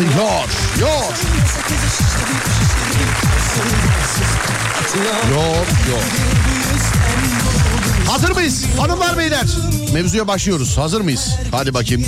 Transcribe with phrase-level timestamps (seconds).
[0.00, 0.30] Çatlatıyor.
[0.80, 1.14] Yor.
[5.30, 5.66] Yor.
[5.90, 6.02] Yor.
[8.06, 8.64] Hazır mıyız?
[8.78, 9.44] Hanımlar beyler.
[9.92, 10.78] Mevzuya başlıyoruz.
[10.78, 11.28] Hazır mıyız?
[11.52, 12.04] Hadi bakayım.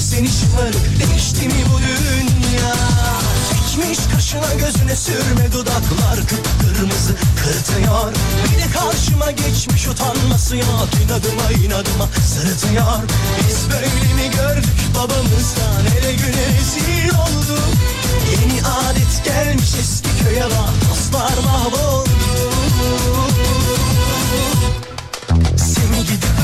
[3.75, 8.13] Çekmiş kaşına gözüne sürme dudaklar kıpkırmızı kırtıyor.
[8.53, 13.03] Bir de karşıma geçmiş utanması yok inadıma inadıma sırıtıyor.
[13.49, 17.69] Biz böyle mi gördük babamızdan hele güne rezil olduk
[18.31, 20.91] Yeni adet gelmiş eski köye bak.
[20.91, 22.11] Dostlar mahvoldu.
[25.57, 26.35] Seni gidip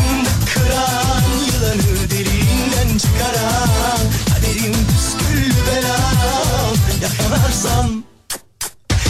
[0.55, 4.01] kıran yılanı deliğinden çıkaran
[4.35, 8.03] Kaderim püskül belam yakalarsam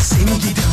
[0.03, 0.69] Seni gidip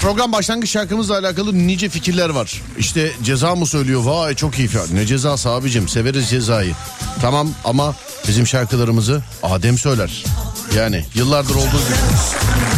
[0.00, 2.62] Program başlangıç şarkımızla alakalı nice fikirler var.
[2.78, 4.02] İşte ceza mı söylüyor?
[4.04, 4.68] Vay çok iyi.
[4.92, 5.88] Ne cezası abicim?
[5.88, 6.74] Severiz cezayı.
[7.20, 7.94] Tamam ama
[8.28, 10.24] bizim şarkılarımızı Adem söyler.
[10.76, 11.96] Yani yıllardır olduğu gibi.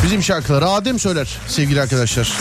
[0.04, 2.32] Bizim şarkıları Adem söyler sevgili arkadaşlar.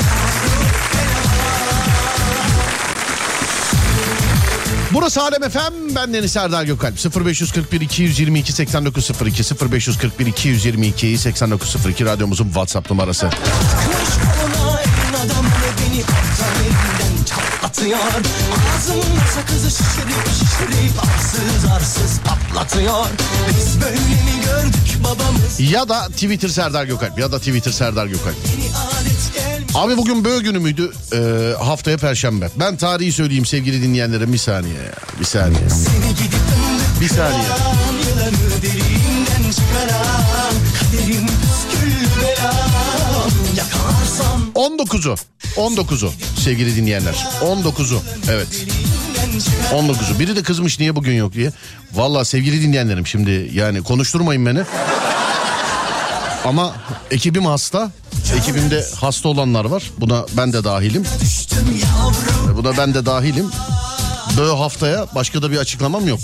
[4.93, 5.95] Burası Alem FM.
[5.95, 7.25] Ben Deniz Serdar Gökalp.
[7.25, 13.29] 0541 222 8902 0541 222 8902 radyomuzun WhatsApp numarası.
[17.79, 17.99] Yerinden çatlatıyor
[18.75, 19.03] Ağzımda
[19.35, 23.05] sakızı şişirip şişirip arsız arsız patlatıyor
[23.49, 28.35] Biz böyle mi gördük babamız Ya da Twitter Serdar Gökalp ya da Twitter Serdar Gökalp.
[29.75, 30.91] Abi bugün böyle günü müydü?
[31.13, 32.49] Ee, haftaya perşembe.
[32.55, 34.93] Ben tarihi söyleyeyim sevgili dinleyenlere bir saniye ya.
[35.19, 35.61] Bir saniye.
[37.01, 37.43] Bir saniye.
[44.61, 45.15] 19'u.
[45.55, 47.27] 19'u sevgili dinleyenler.
[47.41, 48.01] 19'u.
[48.31, 48.47] Evet.
[49.31, 50.19] deliğinden çıkaran 19'u.
[50.19, 51.51] Biri de kızmış niye bugün yok diye.
[51.93, 54.61] Valla sevgili dinleyenlerim şimdi yani konuşturmayın beni.
[56.45, 56.75] Ama
[57.11, 57.91] ekibim hasta.
[58.37, 59.83] Ekibimde hasta olanlar var.
[59.97, 61.05] Buna ben de dahilim.
[61.83, 63.51] yavrum Buna ben de dahilim.
[64.37, 66.19] Böyle haftaya başka da bir açıklamam yok.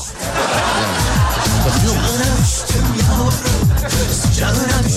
[1.83, 2.86] Yavrum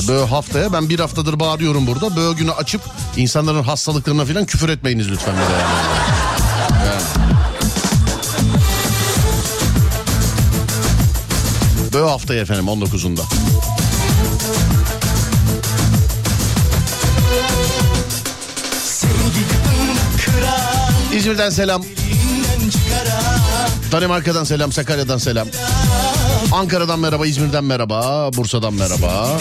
[0.09, 2.17] Böyle haftaya ben bir haftadır bağırıyorum burada.
[2.17, 2.83] Böyle günü açıp
[3.17, 5.35] insanların hastalıklarına falan küfür etmeyiniz lütfen.
[5.35, 5.63] bir de Yani.
[6.87, 7.03] Yani.
[11.93, 13.21] Böyle haftaya efendim 19'unda.
[18.85, 19.61] Seni gidip
[20.25, 21.83] kıran İzmir'den selam.
[23.93, 25.49] Danimarka'dan selam, Sakarya'dan selam.
[26.53, 29.39] Ankara'dan merhaba, İzmir'den merhaba, Bursa'dan merhaba.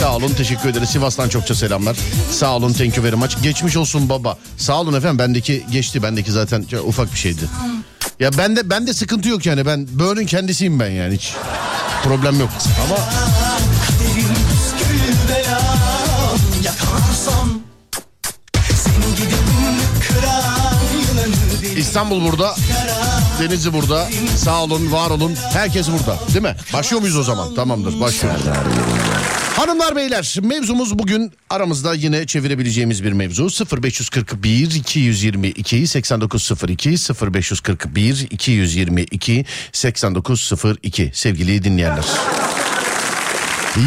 [0.00, 0.88] Sağ olun, teşekkür ederiz.
[0.88, 1.96] Sivas'tan çokça selamlar.
[2.30, 3.42] Sağ olun, thank you very much.
[3.42, 4.38] Geçmiş olsun baba.
[4.56, 6.02] Sağ olun efendim, bendeki geçti.
[6.02, 7.42] Bendeki zaten ufak bir şeydi.
[8.20, 9.66] Ya bende bende sıkıntı yok yani.
[9.66, 11.34] Ben Böğün'ün kendisiyim ben yani hiç.
[12.04, 12.50] Problem yok.
[12.86, 12.96] Ama
[21.76, 22.54] İstanbul burada.
[23.40, 24.08] Denizli burada.
[24.36, 25.36] Sağ olun, var olun.
[25.52, 26.18] Herkes burada.
[26.28, 26.56] Değil mi?
[26.72, 27.54] Başlıyor muyuz o zaman?
[27.54, 28.42] Tamamdır, başlıyoruz.
[29.56, 33.48] Hanımlar beyler mevzumuz bugün aramızda yine çevirebileceğimiz bir mevzu
[33.82, 36.90] 0541 222 8902
[37.32, 42.04] 0541 222 8902 sevgili dinleyenler.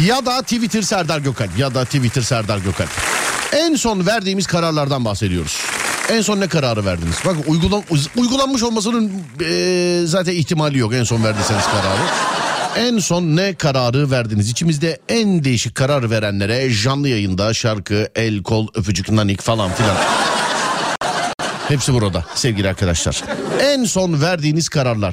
[0.06, 2.90] Ya da Twitter Serdar Gökalp ya da Twitter Serdar Gökalp.
[3.52, 5.60] En son verdiğimiz kararlardan bahsediyoruz.
[6.10, 7.16] En son ne kararı verdiniz?
[7.26, 7.82] Bak uygulan,
[8.16, 12.00] uygulanmış olmasının eee, zaten ihtimali yok en son verdiyseniz kararı.
[12.88, 14.50] En son ne kararı verdiniz?
[14.50, 19.96] İçimizde en değişik karar verenlere canlı yayında şarkı, el, kol, öpücük, nanik falan filan.
[21.68, 23.22] Hepsi burada sevgili arkadaşlar.
[23.62, 25.12] En son verdiğiniz kararlar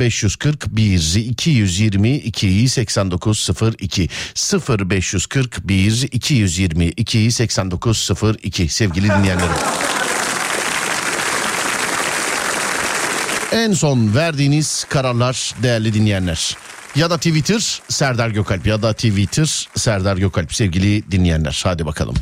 [0.00, 4.08] 0541 222 8902
[4.68, 9.56] 0541 222 8902 sevgili dinleyenlerim.
[13.52, 16.56] En son verdiğiniz kararlar değerli dinleyenler.
[16.96, 21.60] Ya da Twitter Serdar Gökalp ya da Twitter Serdar Gökalp sevgili dinleyenler.
[21.64, 22.14] Hadi bakalım.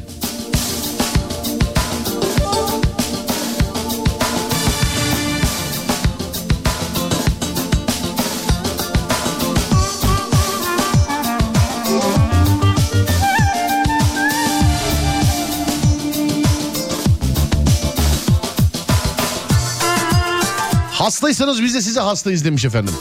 [20.98, 22.94] Hastaysanız biz de size hastayız demiş efendim.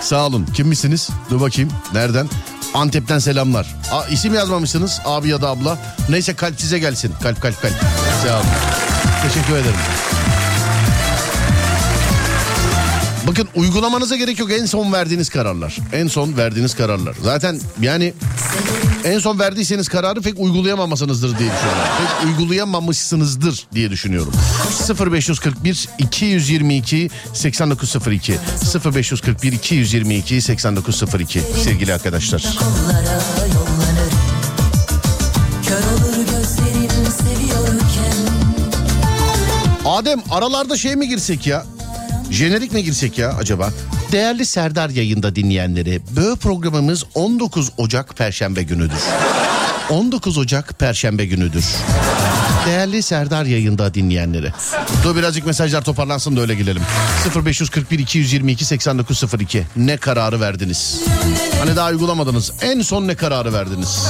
[0.00, 0.46] Sağ olun.
[0.54, 1.08] Kim misiniz?
[1.30, 1.70] Dur bakayım.
[1.94, 2.28] Nereden?
[2.74, 3.76] Antep'ten selamlar.
[3.92, 5.78] Aa, isim yazmamışsınız abi ya da abla.
[6.08, 7.12] Neyse kalp size gelsin.
[7.22, 7.72] Kalp kalp kalp.
[8.22, 8.46] Sağ olun.
[9.22, 9.76] Teşekkür ederim.
[13.26, 15.76] Bakın uygulamanıza gerek yok en son verdiğiniz kararlar.
[15.92, 17.14] En son verdiğiniz kararlar.
[17.22, 18.14] Zaten yani
[19.04, 21.82] en son verdiyseniz kararı pek uygulayamamasınızdır diye düşünüyorum.
[21.98, 24.32] Pek uygulayamamışsınızdır diye düşünüyorum.
[25.12, 28.34] 0541 222 8902
[28.84, 32.58] 0541 222 8902 sevgili arkadaşlar.
[39.84, 41.64] Adem aralarda şey mi girsek ya?
[42.30, 43.70] Jenerik mi girsek ya acaba?
[44.12, 48.98] Değerli Serdar yayında dinleyenleri, böğ programımız 19 Ocak Perşembe günüdür.
[49.90, 51.64] 19 Ocak Perşembe günüdür.
[52.66, 54.52] Değerli Serdar yayında dinleyenleri.
[55.04, 56.82] Dur birazcık mesajlar toparlansın da öyle gelelim.
[57.44, 59.66] 0541 222 8902.
[59.76, 61.00] Ne kararı verdiniz?
[61.58, 62.52] Hani daha uygulamadınız.
[62.62, 64.06] En son ne kararı verdiniz?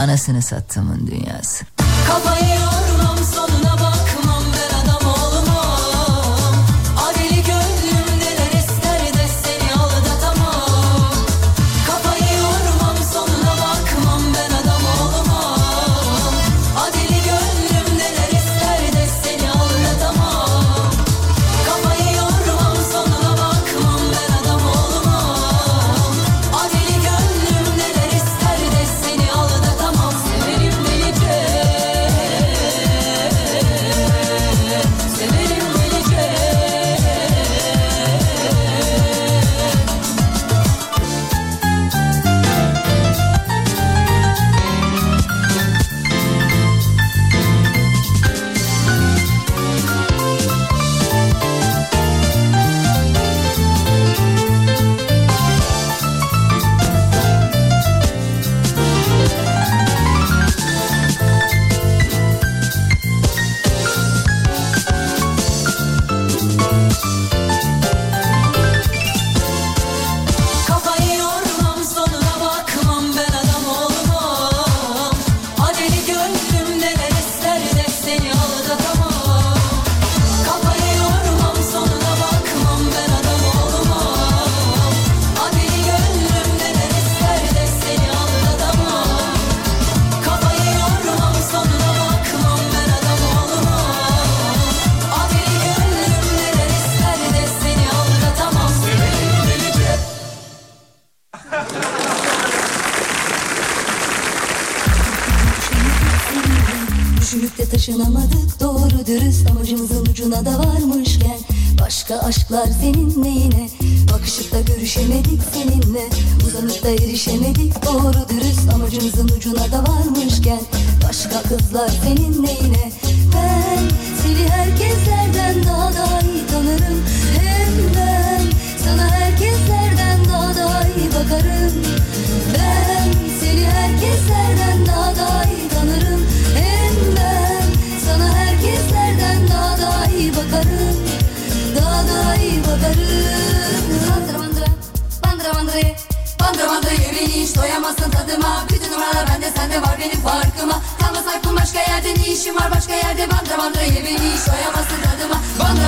[0.00, 1.64] Anasını sattımın dünyası.
[2.06, 2.58] Kafayı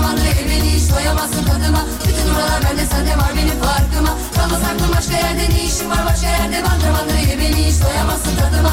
[0.03, 1.87] Ye beni hiç doyamazsın tadıma.
[2.09, 4.19] Bütün numaralar bende sende var benim farkıma.
[4.37, 6.57] Kalmaz aklım başka yerde ne işim var başka yerde?
[7.31, 8.73] Ye beni hiç doyamazsın tadıma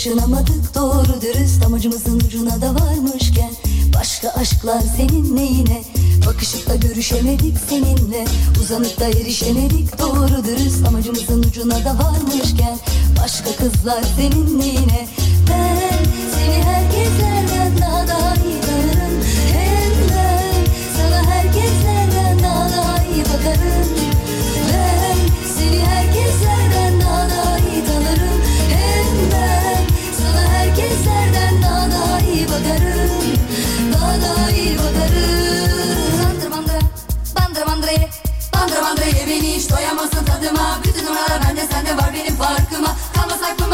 [0.00, 0.74] Taşınamadık.
[0.74, 3.50] Doğru dürüst Amacımızın ucuna da varmışken
[3.98, 5.84] Başka aşklar senin neyine
[6.26, 8.24] Bakışıp da görüşemedik seninle
[8.60, 9.98] Uzanıp da erişemedik.
[9.98, 12.78] Doğru dürüst Amacımızın ucuna da varmışken
[13.22, 15.08] Başka kızlar senin neyine
[15.48, 16.04] Ben
[16.34, 17.59] seni herkeslerden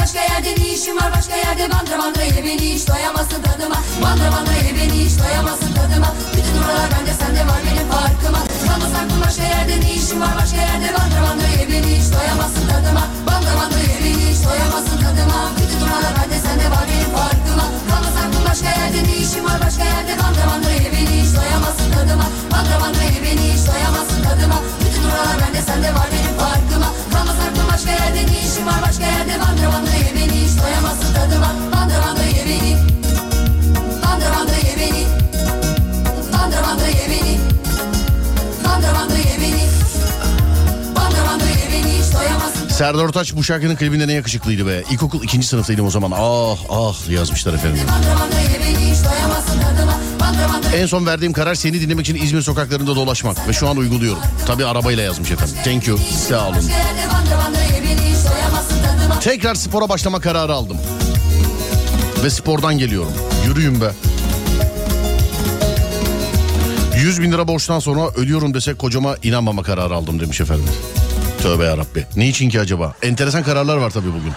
[0.07, 1.11] başka yerde ne işim var?
[1.17, 3.79] Başka yerde Bandıra bandıra ye beni hiç doyamazsın tadıma.
[4.03, 6.11] Bandıra bandıra ye beni hiç doyamazsın tadıma.
[6.37, 8.41] Bütün numaralar bende sende var benim farkıma.
[8.67, 10.35] Kalmaz aklım başka yerde ne işim var?
[10.41, 13.05] Başka yerde Bandıra bandıra ye beni hiç doyamazsın tadıma.
[13.27, 15.39] Bandıra bandıra ye beni hiç doyamazsın tadıma.
[15.59, 17.67] Bütün numaralar bende sende var benim farkıma.
[17.91, 19.59] Kalmaz aklım başka yerde ne işim var?
[19.65, 22.27] Başka yerde Bandıra bandıra ye beni hiç doyamazsın tadıma.
[22.53, 24.59] Bandıra bandıra ye beni hiç doyamazsın tadıma.
[24.83, 26.89] Bütün numaralar bende sende var benim farkıma
[27.77, 32.03] başka yerde ne işim var başka yerde Bandıra bandıra ye beni hiç doyamazsın tadıma Bandıra
[32.07, 32.77] bandıra ye beni
[34.05, 35.05] Bandıra bandıra ye beni
[36.33, 37.39] Bandıra bandıra ye beni
[38.65, 39.65] Bandıra bandıra ye beni
[40.97, 44.83] Bandıra bandıra ye beni hiç doyamazsın Serdar Ortaç bu şarkının klibinde ne yakışıklıydı be.
[44.91, 46.11] İlkokul ikinci sınıftaydım o zaman.
[46.15, 47.81] Ah ah yazmışlar efendim.
[47.89, 52.09] Bandıra bandıra ye beni hiç doyamazsın tadıma Bandıra bandıra En son verdiğim karar seni dinlemek
[52.09, 53.49] için İzmir sokaklarında dolaşmak.
[53.49, 54.23] Ve şu an uyguluyorum.
[54.47, 55.57] Tabi arabayla yazmış efendim.
[55.65, 55.99] Thank you.
[56.29, 56.71] Sağ olun.
[59.21, 60.77] Tekrar spora başlama kararı aldım.
[62.25, 63.13] Ve spordan geliyorum.
[63.47, 63.91] Yürüyün be.
[66.97, 70.69] 100 bin lira borçtan sonra ölüyorum desek kocama inanmama kararı aldım demiş efendim.
[71.43, 72.07] Tövbe yarabbi.
[72.17, 72.95] Ne için ki acaba?
[73.03, 74.33] Enteresan kararlar var tabii bugün.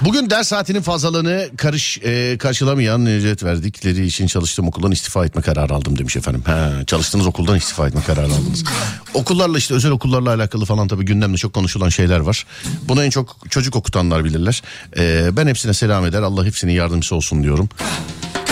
[0.00, 5.74] Bugün ders saatinin fazlalığını karış e, karşılamayan ücret verdikleri için çalıştığım okuldan istifa etme kararı
[5.74, 6.42] aldım demiş efendim.
[6.46, 8.64] He, çalıştığınız okuldan istifa etme kararı aldınız.
[9.14, 12.46] Okullarla işte özel okullarla alakalı falan tabii gündemde çok konuşulan şeyler var.
[12.88, 14.62] Bunu en çok çocuk okutanlar bilirler.
[14.98, 16.22] E, ben hepsine selam eder.
[16.22, 17.68] Allah hepsinin yardımcısı olsun diyorum.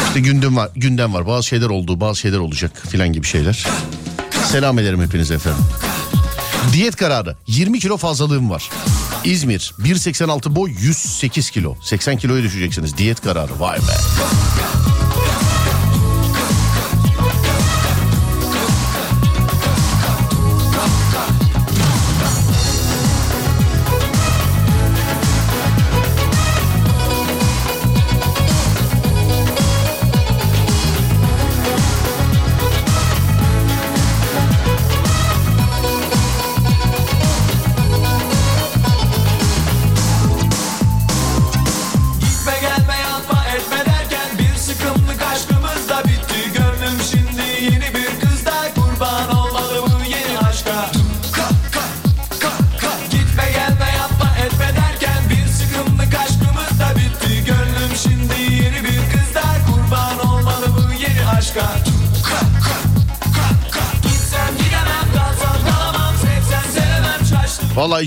[0.06, 1.26] İşte gündem var, gündem var.
[1.26, 3.66] Bazı şeyler oldu, bazı şeyler olacak filan gibi şeyler.
[4.52, 5.64] Selam ederim hepinize efendim.
[6.72, 8.70] Diyet kararı 20 kilo fazlalığım var.
[9.24, 11.76] İzmir 1.86 boy 108 kilo.
[11.82, 12.96] 80 kiloya düşeceksiniz.
[12.96, 15.03] Diyet kararı vay be.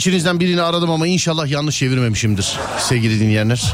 [0.08, 3.74] İçinizden birini aradım ama inşallah yanlış çevirmemişimdir sevgili dinleyenler.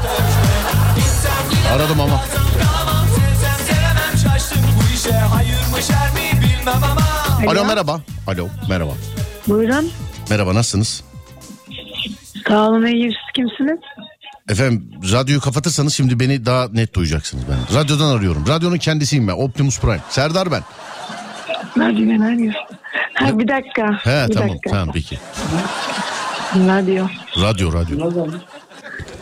[1.74, 2.20] Aradım ama.
[7.44, 8.00] ama Alo merhaba.
[8.26, 8.92] Alo merhaba.
[9.48, 9.90] Buyurun.
[10.30, 11.04] Merhaba nasılsınız?
[12.48, 12.86] Sağ olun.
[12.86, 13.78] Siz kimsiniz?
[14.48, 17.78] Efendim radyoyu kapatırsanız şimdi beni daha net duyacaksınız ben.
[17.78, 18.44] Radyodan arıyorum.
[18.48, 19.32] Radyonun kendisiyim ben.
[19.32, 20.00] Optimus Prime.
[20.10, 20.62] Serdar ben.
[21.78, 22.60] Radyo ben arıyorum.
[23.14, 23.92] Ha, bir dakika.
[24.02, 24.70] He bir tamam dakika.
[24.70, 25.18] tamam peki.
[26.54, 27.08] Radyo.
[27.42, 27.96] Radyo radyo.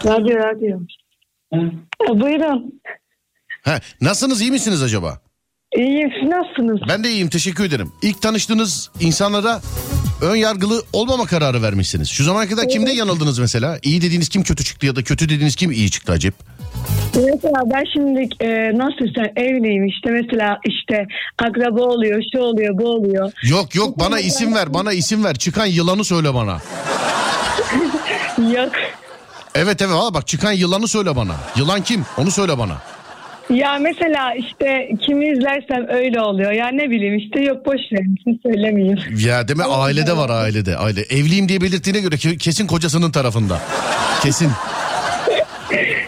[0.04, 0.80] Radyo radyo.
[1.54, 2.80] E, buyurun.
[3.64, 5.20] He, nasılsınız iyi misiniz acaba?
[5.76, 6.10] İyiyim.
[6.20, 6.80] Siz nasılsınız?
[6.88, 7.92] Ben de iyiyim teşekkür ederim.
[8.02, 9.60] İlk tanıştığınız insanlara
[10.22, 12.08] ön yargılı olmama kararı vermişsiniz.
[12.08, 13.78] Şu zamana kadar kimde yanıldınız mesela?
[13.82, 16.34] İyi dediğiniz kim kötü çıktı ya da kötü dediğiniz kim iyi çıktı acep?
[17.14, 21.06] Mesela ben şimdi e, nasıl sen evliyim işte mesela işte
[21.38, 23.32] akraba oluyor, şu oluyor, bu oluyor.
[23.50, 25.34] Yok yok bana isim ver bana isim ver.
[25.34, 26.58] Çıkan yılanı söyle bana.
[28.54, 28.72] Yok.
[29.54, 31.34] Evet evet valla bak çıkan yılanı söyle bana.
[31.56, 32.04] Yılan kim?
[32.18, 32.91] Onu söyle bana.
[33.52, 36.52] Ya mesela işte kimi izlersem öyle oluyor.
[36.52, 38.98] Ya ne bileyim işte yok boş verin şimdi söylemeyeyim.
[39.26, 40.76] Ya deme ailede var ailede.
[40.76, 41.00] Aile.
[41.00, 43.60] Evliyim diye belirttiğine göre ke- kesin kocasının tarafında.
[44.22, 44.50] Kesin.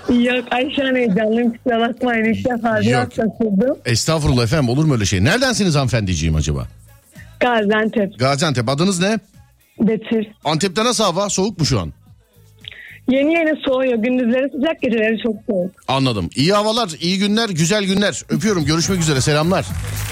[0.08, 3.78] Yok Ayşe heyecanlıyım kusura bakmayın ilk defa biraz şaşırdım.
[3.84, 5.24] Estağfurullah efendim olur mu öyle şey?
[5.24, 6.66] Neredensiniz hanımefendiciğim acaba?
[7.40, 9.18] Gaziantep, Gaziantep adınız ne?
[9.80, 10.24] Betül.
[10.44, 11.28] Antep'te nasıl hava?
[11.28, 11.92] Soğuk mu şu an?
[13.08, 13.94] Yeni yeni soğuyor.
[13.98, 15.70] Gündüzleri sıcak geceleri çok soğuk.
[15.88, 16.30] Anladım.
[16.36, 18.22] İyi havalar, iyi günler, güzel günler.
[18.28, 18.64] Öpüyorum.
[18.64, 19.20] Görüşmek üzere.
[19.20, 19.66] Selamlar.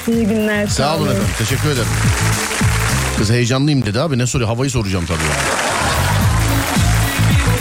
[0.09, 0.67] İyi günler.
[0.67, 1.29] Sağ olun efendim.
[1.39, 1.89] Teşekkür ederim.
[3.19, 4.19] Kız heyecanlıyım dedi abi.
[4.19, 4.49] Ne soruyor?
[4.51, 5.72] Havayı soracağım tabii yani.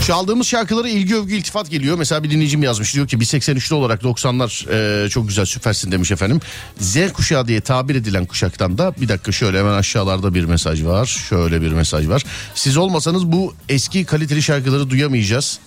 [0.08, 1.98] Çaldığımız şarkılara ilgi övgü iltifat geliyor.
[1.98, 6.40] Mesela bir dinleyicim yazmış diyor ki 1.83'lü olarak 90'lar e, çok güzel süpersin demiş efendim.
[6.80, 11.06] Z kuşağı diye tabir edilen kuşaktan da bir dakika şöyle hemen aşağılarda bir mesaj var.
[11.06, 12.24] Şöyle bir mesaj var.
[12.56, 15.60] Siz olmasanız bu eski kaliteli şarkıları duyamayacağız.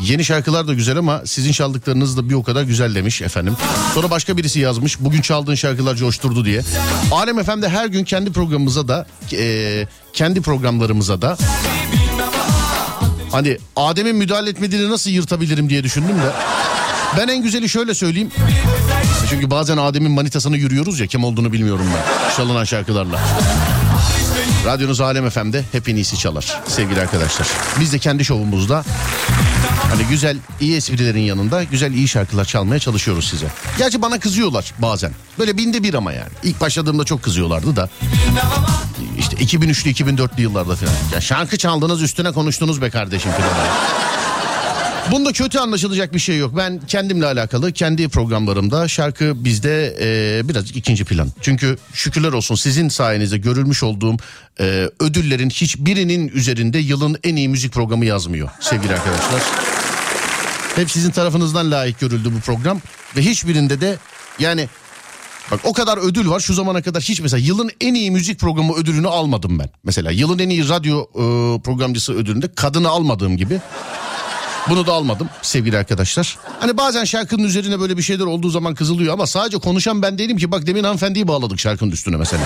[0.00, 3.56] Yeni şarkılar da güzel ama sizin çaldıklarınız da bir o kadar güzel demiş efendim.
[3.94, 5.00] Sonra başka birisi yazmış.
[5.00, 6.62] Bugün çaldığın şarkılar coşturdu diye.
[7.12, 11.36] Alem FM'de her gün kendi programımıza da e, kendi programlarımıza da
[13.32, 16.32] Hani Adem'in müdahale etmediğini nasıl yırtabilirim diye düşündüm de.
[17.18, 18.30] Ben en güzeli şöyle söyleyeyim.
[19.30, 22.36] Çünkü bazen Adem'in manitasını yürüyoruz ya kim olduğunu bilmiyorum ben.
[22.36, 23.20] Çalınan şarkılarla.
[24.66, 27.48] Radyonuz Alem FM'de hep en iyisi çalar sevgili arkadaşlar.
[27.80, 28.84] Biz de kendi şovumuzda
[29.90, 33.46] hani güzel iyi esprilerin yanında güzel iyi şarkılar çalmaya çalışıyoruz size.
[33.78, 35.12] Gerçi bana kızıyorlar bazen.
[35.38, 36.30] Böyle binde bir ama yani.
[36.42, 37.88] İlk başladığımda çok kızıyorlardı da.
[39.18, 40.92] İşte 2003'lü 2004'lü yıllarda falan.
[41.14, 43.68] Ya şarkı çaldınız üstüne konuştunuz be kardeşim falan.
[45.10, 46.56] Bunda kötü anlaşılacak bir şey yok.
[46.56, 51.32] Ben kendimle alakalı kendi programlarımda şarkı bizde e, birazcık ikinci plan.
[51.40, 54.16] Çünkü şükürler olsun sizin sayenizde görülmüş olduğum
[54.60, 59.42] e, ödüllerin hiçbirinin üzerinde yılın en iyi müzik programı yazmıyor sevgili arkadaşlar.
[60.76, 62.80] Hep sizin tarafınızdan layık görüldü bu program
[63.16, 63.96] ve hiçbirinde de
[64.38, 64.68] yani
[65.50, 68.74] Bak o kadar ödül var şu zamana kadar hiç mesela yılın en iyi müzik programı
[68.74, 69.70] ödülünü almadım ben.
[69.84, 71.14] Mesela yılın en iyi radyo e,
[71.60, 73.60] programcısı ödülünde kadını almadığım gibi.
[74.70, 76.38] Bunu da almadım sevgili arkadaşlar.
[76.60, 80.36] Hani bazen şarkının üzerine böyle bir şeyler olduğu zaman kızılıyor ama sadece konuşan ben değilim
[80.36, 82.42] ki bak demin hanımefendiyi bağladık şarkının üstüne mesela.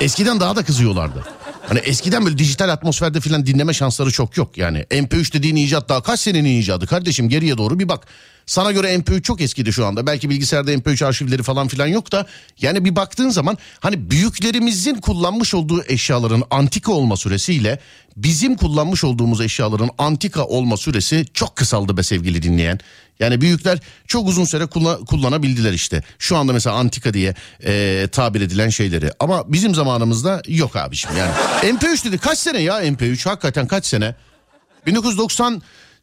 [0.00, 1.24] Eskiden daha da kızıyorlardı.
[1.68, 4.58] Hani eskiden böyle dijital atmosferde filan dinleme şansları çok yok.
[4.58, 8.06] Yani MP3 dediğin icat daha kaç senenin icadı kardeşim geriye doğru bir bak.
[8.46, 10.06] Sana göre MP3 çok eskidi şu anda.
[10.06, 12.26] Belki bilgisayarda MP3 arşivleri falan filan yok da
[12.60, 17.78] yani bir baktığın zaman hani büyüklerimizin kullanmış olduğu eşyaların antika olma süresiyle
[18.16, 22.78] bizim kullanmış olduğumuz eşyaların antika olma süresi çok kısaldı be sevgili dinleyen.
[23.20, 26.02] Yani büyükler çok uzun süre kullan- kullanabildiler işte.
[26.18, 29.10] Şu anda mesela antika diye e, tabir edilen şeyleri.
[29.20, 31.32] Ama bizim zamanımızda yok abiciğim yani.
[31.62, 34.14] MP3 dedi kaç sene ya MP3 hakikaten kaç sene?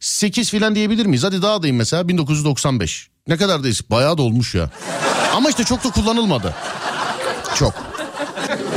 [0.00, 1.24] 1998 filan diyebilir miyiz?
[1.24, 3.08] Hadi daha dayım mesela 1995.
[3.28, 3.90] Ne kadardayız?
[3.90, 4.70] Bayağı da olmuş ya.
[5.34, 6.54] Ama işte çok da kullanılmadı.
[7.54, 7.74] Çok.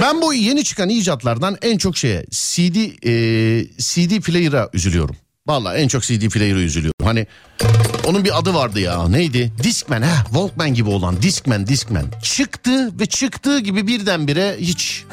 [0.01, 3.11] Ben bu yeni çıkan icatlardan en çok şeye CD e,
[3.77, 5.15] CD player'a üzülüyorum.
[5.47, 7.05] Vallahi en çok CD player'a üzülüyorum.
[7.05, 7.27] Hani
[8.05, 9.53] onun bir adı vardı ya neydi?
[9.63, 12.05] Discman ha Walkman gibi olan Discman Discman.
[12.23, 15.03] Çıktı ve çıktığı gibi birdenbire hiç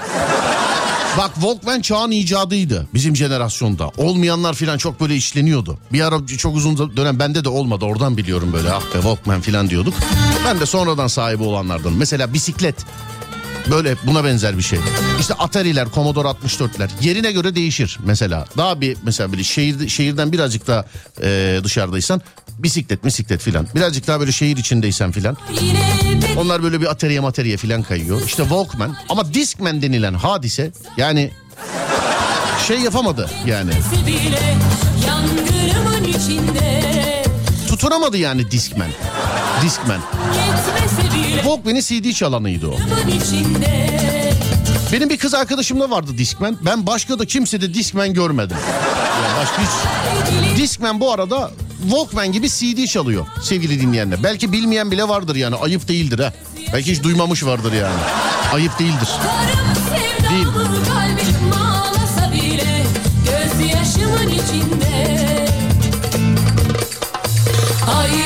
[1.19, 3.89] Bak Walkman çağın icadıydı bizim jenerasyonda.
[3.97, 5.79] Olmayanlar filan çok böyle işleniyordu.
[5.93, 9.71] Bir ara çok uzun dönem bende de olmadı oradan biliyorum böyle ah be Walkman filan
[9.71, 9.95] diyorduk.
[10.47, 11.93] Ben de sonradan sahibi olanlardan.
[11.93, 12.75] Mesela bisiklet.
[13.71, 14.79] Böyle buna benzer bir şey.
[15.21, 18.45] İşte Atari'ler, Commodore 64'ler yerine göre değişir mesela.
[18.57, 20.85] Daha bir mesela böyle şehir, şehirden birazcık daha
[21.23, 22.23] e, dışarıdaysan
[22.59, 23.67] bisiklet, bisiklet filan.
[23.75, 25.37] Birazcık daha böyle şehir içindeysen filan.
[26.37, 28.21] Onlar böyle bir Atari'ye materiye filan kayıyor.
[28.27, 31.31] İşte Walkman ama Discman denilen hadise yani
[32.69, 33.71] şey yapamadı yani.
[37.69, 38.89] Tutunamadı yani Discman.
[39.63, 40.01] Discman.
[40.35, 40.80] Bile
[41.43, 42.77] Walkman'in CD çalanıydı o.
[44.93, 46.59] Benim bir kız arkadaşımda vardı Discman.
[46.67, 48.57] Ben başka da kimsede Discman görmedim.
[49.25, 49.69] Yani başka hiç...
[50.63, 51.51] Discman bu arada
[51.83, 54.23] Walkman gibi CD çalıyor sevgili dinleyenler.
[54.23, 56.33] Belki bilmeyen bile vardır yani ayıp değildir ha.
[56.73, 58.01] Belki hiç duymamış vardır yani.
[58.55, 59.09] Ayıp değildir.
[60.31, 60.47] Değil.
[63.25, 65.11] Gözyaşımın içinde
[67.87, 68.20] Ayranmıyorum,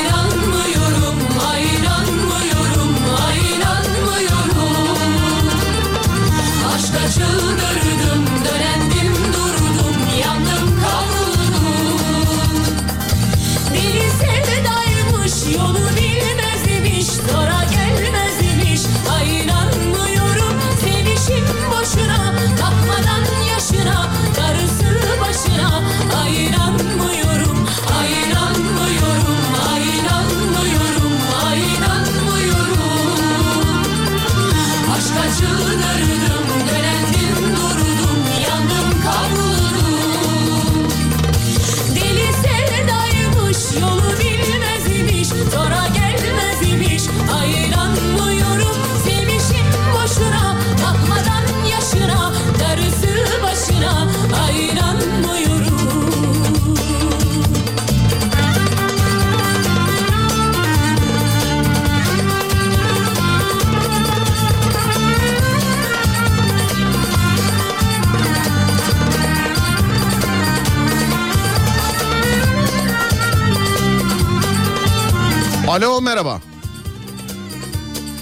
[75.74, 76.40] Alo merhaba.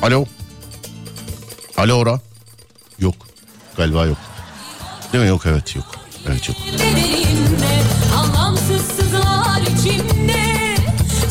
[0.03, 0.25] Alo.
[1.77, 2.21] Alo ora.
[2.99, 3.15] Yok.
[3.77, 4.17] Galiba yok.
[5.13, 5.29] Değil mi?
[5.29, 5.85] Yok evet yok.
[6.29, 6.57] Evet yok.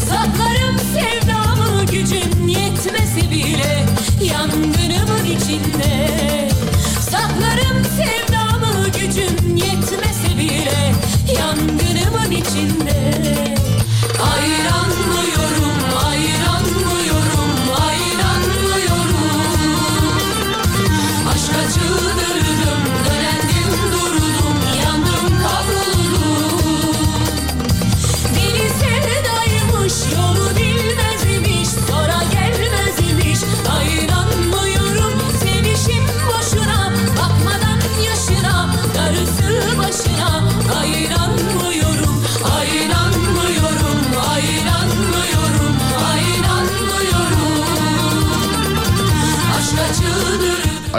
[0.09, 3.85] Saklarım sevdamı gücüm yetmese bile
[4.21, 6.40] Yangınımın içinde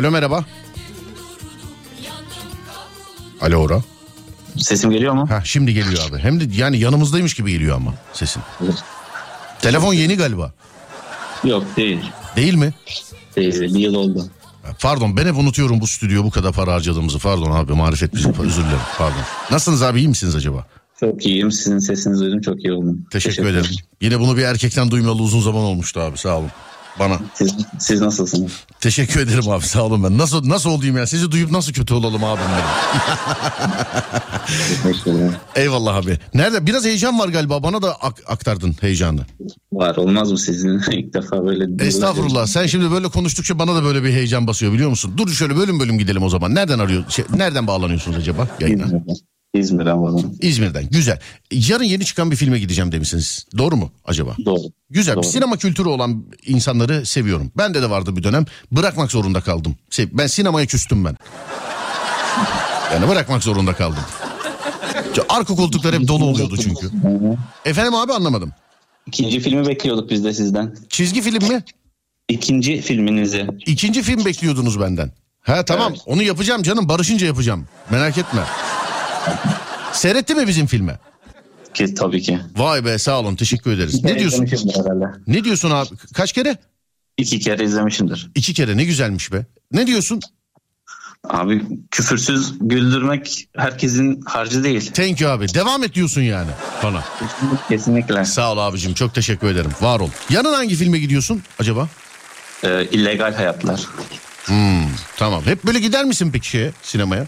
[0.03, 0.45] Alo merhaba.
[3.41, 3.83] Alo ora.
[4.57, 5.31] Sesim geliyor mu?
[5.31, 6.19] Ha şimdi geliyor abi.
[6.19, 8.43] Hem de yani yanımızdaymış gibi geliyor ama sesin.
[9.61, 10.53] Telefon yeni galiba.
[11.45, 12.01] Yok değil.
[12.37, 12.75] Değil mi?
[13.37, 13.61] Değil.
[13.61, 14.31] Bir yıl oldu.
[14.81, 17.19] Pardon ben hep unutuyorum bu stüdyo bu kadar para harcadığımızı.
[17.19, 18.79] Pardon abi marifet bizi özür dilerim.
[18.99, 19.23] Pardon.
[19.51, 20.67] Nasılsınız abi iyi misiniz acaba?
[21.01, 21.53] Çok iyiyim.
[21.53, 22.41] Sizin sesinizi duydum.
[22.41, 23.07] Çok iyi oldum.
[23.11, 23.71] Teşekkür ederim.
[24.01, 26.51] Yine bunu bir erkekten duymalı uzun zaman olmuştu abi sağ olun.
[26.99, 27.19] Bana.
[27.35, 28.53] Siz, siz nasılsınız?
[28.81, 30.19] Teşekkür ederim abi sağ olun ben.
[30.19, 31.07] Nasıl nasıl olayım ya?
[31.07, 32.47] Sizi duyup nasıl kötü olalım ederim.
[35.57, 36.19] Eyvallah abi.
[36.35, 36.67] Nerede?
[36.67, 37.63] Biraz heyecan var galiba.
[37.63, 39.21] Bana da ak- aktardın heyecanı.
[39.73, 41.85] Var olmaz mı sizin ilk defa böyle?
[41.87, 42.47] Estağfurullah.
[42.47, 45.15] Sen şimdi böyle konuştukça bana da böyle bir heyecan basıyor biliyor musun?
[45.17, 46.55] Dur şöyle bölüm bölüm gidelim o zaman.
[46.55, 47.05] Nereden arıyor?
[47.09, 48.85] Şey, nereden bağlanıyorsunuz acaba yayına?
[49.55, 49.97] İzmir'den.
[49.97, 50.23] İzmir'den var.
[50.41, 50.89] İzmir'den.
[50.91, 51.19] Güzel.
[51.53, 53.47] Yarın yeni çıkan bir filme gideceğim demişsiniz.
[53.59, 54.37] Doğru mu acaba?
[54.45, 54.61] Doğru.
[54.91, 55.15] Güzel.
[55.17, 55.25] Doğru.
[55.25, 57.53] Sinema kültürü olan insanları seviyorum.
[57.59, 58.45] Bende de vardı bir dönem.
[58.73, 59.77] Bırakmak zorunda kaldım.
[60.13, 61.17] Ben sinemaya küstüm ben.
[62.93, 64.03] Yani bırakmak zorunda kaldım.
[65.29, 66.91] Arka koltuklar hep dolu oluyordu çünkü.
[67.65, 68.53] Efendim abi anlamadım.
[69.07, 70.77] İkinci filmi bekliyorduk biz de sizden.
[70.89, 71.63] Çizgi film mi?
[72.29, 73.47] İkinci filminizi.
[73.67, 75.13] İkinci film bekliyordunuz benden.
[75.41, 76.03] Ha tamam Evet.
[76.07, 77.65] onu yapacağım canım barışınca yapacağım.
[77.91, 78.41] Merak etme.
[79.93, 80.99] Seyretti mi bizim filmi?
[81.75, 82.39] Ki tabii ki.
[82.57, 84.05] Vay be sağ olun teşekkür ederiz.
[84.05, 84.47] Ne diyorsun?
[85.27, 85.89] Ne diyorsun abi?
[86.15, 86.57] Kaç kere?
[87.19, 88.31] İki kere izlemişimdir.
[88.35, 89.47] İki kere ne güzelmiş be.
[89.73, 90.21] Ne diyorsun?
[91.29, 94.91] Abi küfürsüz güldürmek herkesin harcı değil.
[94.93, 95.55] Thank you abi.
[95.55, 96.51] Devam et diyorsun yani
[96.83, 97.05] bana.
[97.69, 98.25] Kesinlikle.
[98.25, 99.71] Sağ ol abicim çok teşekkür ederim.
[99.81, 100.09] Var ol.
[100.31, 101.89] Yarın hangi filme gidiyorsun acaba?
[102.65, 103.81] Ee, illegal hayatlar.
[105.17, 105.43] Tamam.
[105.45, 107.27] Hep böyle gider misin peki şeye, sinemaya?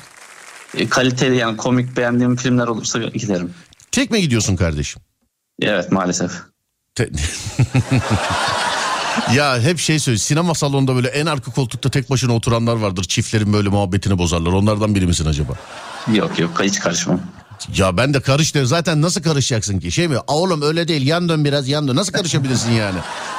[0.76, 3.50] E, kaliteli yani komik beğendiğim filmler olursa giderim.
[3.92, 5.02] Tek mi gidiyorsun kardeşim?
[5.62, 6.32] Evet maalesef.
[6.94, 7.10] Te-
[9.34, 13.04] ya hep şey söyle sinema salonunda böyle en arka koltukta tek başına oturanlar vardır.
[13.04, 14.52] Çiftlerin böyle muhabbetini bozarlar.
[14.52, 15.52] Onlardan biri misin acaba?
[16.14, 17.20] Yok yok hiç karışmam.
[17.76, 18.52] Ya ben de karış.
[18.64, 19.92] Zaten nasıl karışacaksın ki?
[19.92, 20.18] Şey mi?
[20.18, 21.06] "Aa Oğlum öyle değil.
[21.06, 21.96] Yan dön biraz yan dön.
[21.96, 22.98] Nasıl karışabilirsin yani?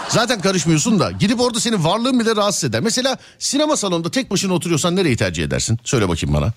[0.10, 1.12] Zaten karışmıyorsun da.
[1.12, 2.82] Gidip orada senin varlığın bile rahatsız eder.
[2.82, 5.80] Mesela sinema salonunda tek başına oturuyorsan nereyi tercih edersin?
[5.84, 6.54] Söyle bakayım bana.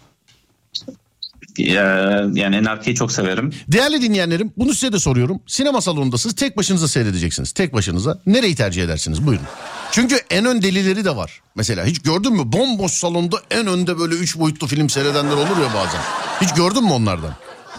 [1.59, 1.85] Ya,
[2.33, 3.53] yani en arkayı çok severim.
[3.69, 5.41] Değerli dinleyenlerim bunu size de soruyorum.
[5.47, 7.53] Sinema salonundasınız tek başınıza seyredeceksiniz.
[7.53, 8.19] Tek başınıza.
[8.27, 9.27] Nereyi tercih edersiniz?
[9.27, 9.47] Buyurun.
[9.93, 11.41] Çünkü en ön delileri de var.
[11.55, 15.75] Mesela hiç gördün mü bomboş salonda en önde böyle üç boyutlu film seyredenler olur ya
[15.75, 16.01] bazen.
[16.41, 17.35] Hiç gördün mü onlardan?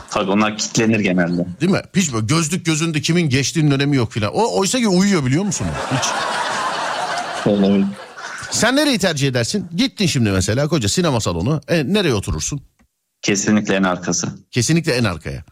[0.10, 1.46] Tabii onlar kitlenir genelde.
[1.62, 1.82] Değil mi?
[1.96, 4.32] Hiç böyle gözlük gözünde kimin geçtiğinin önemi yok filan.
[4.34, 5.68] O oysa ki uyuyor biliyor musun?
[5.98, 6.08] Hiç.
[7.48, 7.86] Olabilir.
[8.52, 9.68] Sen nereyi tercih edersin?
[9.76, 11.62] Gittin şimdi mesela koca sinema salonu.
[11.68, 12.62] E, nereye oturursun?
[13.22, 14.28] Kesinlikle en arkası.
[14.52, 15.44] Kesinlikle en arkaya.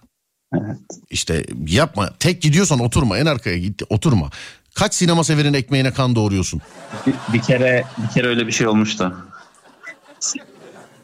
[0.54, 0.78] Evet.
[1.10, 2.10] İşte yapma.
[2.20, 3.18] Tek gidiyorsan oturma.
[3.18, 3.82] En arkaya git.
[3.90, 4.30] Oturma.
[4.76, 6.62] Kaç sinema severin ekmeğine kan doğuruyorsun?
[7.08, 9.16] Bir, bir kere bir kere öyle bir şey olmuştu.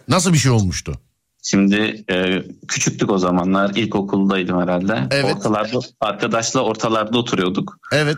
[0.07, 0.99] Nasıl bir şey olmuştu?
[1.43, 3.69] Şimdi e, küçüktük o zamanlar.
[3.75, 5.07] İlkokuldaydım herhalde.
[5.11, 5.35] Evet.
[5.35, 7.77] Ortalarda arkadaşla ortalarda oturuyorduk.
[7.91, 8.17] Evet.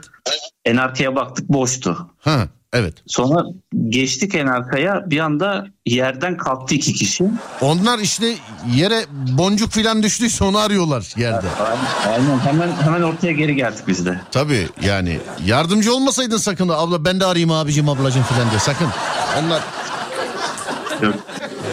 [0.66, 2.12] En arkaya baktık boştu.
[2.20, 2.94] Ha, evet.
[3.08, 3.44] Sonra
[3.90, 7.24] geçtik en arkaya bir anda yerden kalktı iki kişi.
[7.62, 8.36] Onlar işte
[8.76, 9.06] yere
[9.38, 11.48] boncuk filan düştüyse onu arıyorlar yerde.
[11.60, 12.40] Aynen, aynen.
[12.40, 14.22] hemen hemen ortaya geri geldik biz de.
[14.32, 18.88] Tabii yani yardımcı olmasaydın sakın abla ben de arayayım abicim ablacım filan diye sakın.
[19.44, 19.62] Onlar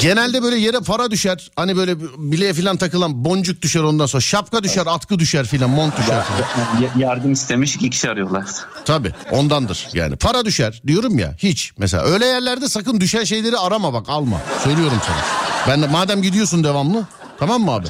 [0.01, 1.51] Genelde böyle yere para düşer.
[1.57, 5.99] Hani böyle bileğe filan takılan boncuk düşer ondan sonra şapka düşer, atkı düşer filan, mont
[5.99, 6.99] düşer filan.
[6.99, 8.45] Yardım istemiş iki kişi arıyorlar.
[8.85, 10.17] Tabii ondandır yani.
[10.17, 11.73] Para düşer diyorum ya hiç.
[11.79, 14.41] Mesela öyle yerlerde sakın düşen şeyleri arama bak alma.
[14.65, 15.23] Söylüyorum sana.
[15.69, 17.07] Ben de madem gidiyorsun devamlı
[17.39, 17.87] tamam mı abi?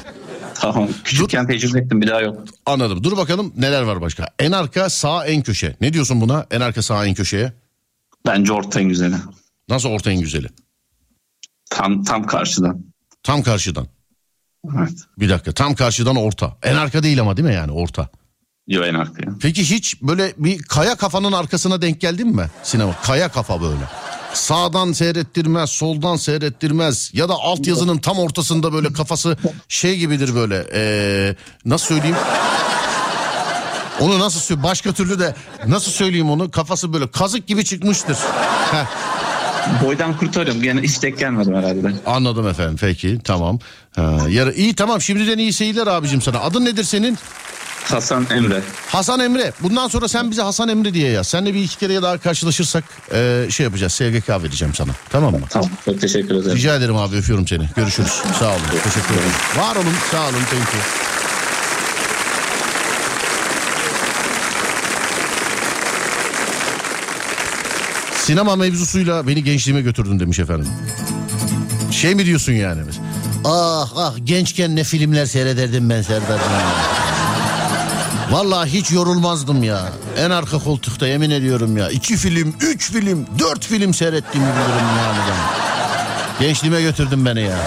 [0.55, 0.89] Tamam.
[1.03, 2.37] Küçükken tecrübe ettim bir daha yok.
[2.65, 3.03] Anladım.
[3.03, 4.27] Dur bakalım neler var başka.
[4.39, 5.75] En arka sağ en köşe.
[5.81, 6.45] Ne diyorsun buna?
[6.51, 7.53] En arka sağ en köşeye.
[8.25, 9.15] Bence orta en güzeli.
[9.69, 10.47] Nasıl orta en güzeli?
[11.75, 12.85] Tam tam karşıdan.
[13.23, 13.87] Tam karşıdan.
[14.77, 14.93] Evet.
[15.19, 16.57] Bir dakika tam karşıdan orta.
[16.63, 18.09] En arka değil ama değil mi yani orta?
[18.67, 19.31] Yo en arkaya.
[19.41, 22.95] Peki hiç böyle bir kaya kafanın arkasına denk geldin mi sinema?
[23.03, 23.83] Kaya kafa böyle.
[24.33, 30.67] Sağdan seyrettirmez, soldan seyrettirmez ya da altyazının tam ortasında böyle kafası şey gibidir böyle.
[30.73, 32.15] Ee, nasıl söyleyeyim?
[33.99, 34.63] Onu nasıl söyleyeyim?
[34.63, 35.35] Başka türlü de
[35.67, 36.51] nasıl söyleyeyim onu?
[36.51, 38.17] Kafası böyle kazık gibi çıkmıştır.
[39.83, 40.61] Boydan kurtarıyorum.
[40.61, 41.93] Gene hiç denk gelmedim herhalde.
[42.05, 42.77] anladım efendim.
[42.81, 43.59] Peki tamam.
[43.95, 46.39] Ha, yarı, iyi tamam şimdiden iyi seyirler abicim sana.
[46.39, 47.17] Adın nedir senin?
[47.83, 48.61] Hasan Emre.
[48.87, 49.53] Hasan Emre.
[49.61, 51.27] Bundan sonra sen bize Hasan Emre diye yaz.
[51.27, 53.93] Seninle bir iki kere daha karşılaşırsak e, şey yapacağız.
[53.93, 54.91] SGK vereceğim sana.
[55.09, 55.39] Tamam mı?
[55.49, 55.69] Tamam.
[55.85, 56.57] Çok teşekkür ederim.
[56.57, 57.69] Rica ederim abi öpüyorum seni.
[57.75, 58.21] Görüşürüz.
[58.39, 58.61] Sağ olun.
[58.83, 59.31] Teşekkür ederim.
[59.57, 59.93] Var olun.
[60.11, 60.31] Sağ olun.
[60.31, 61.22] Thank you.
[68.23, 70.67] Sinema mevzusuyla beni gençliğime götürdün demiş efendim.
[71.91, 72.81] Şey mi diyorsun yani?
[73.45, 76.39] Ah ah gençken ne filmler seyrederdim ben Serdar.
[78.31, 79.89] Vallahi hiç yorulmazdım ya.
[80.17, 81.89] En arka koltukta yemin ediyorum ya.
[81.89, 86.45] İki film, üç film, dört film seyrettiğimi bilirim yani ben.
[86.47, 87.59] Gençliğime götürdün beni ya.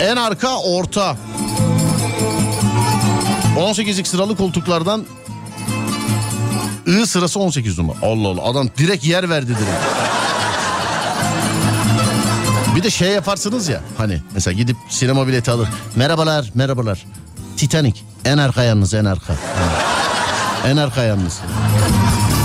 [0.00, 1.16] En arka orta.
[3.56, 5.04] 18'lik sıralı koltuklardan
[6.86, 7.96] I sırası 18 numara.
[8.02, 9.84] Allah Allah adam direkt yer verdi direkt.
[12.76, 15.68] Bir de şey yaparsınız ya hani mesela gidip sinema bileti alır.
[15.96, 17.06] Merhabalar merhabalar.
[17.56, 19.34] Titanic en arka yalnız en arka.
[20.66, 21.38] En arka yalnız.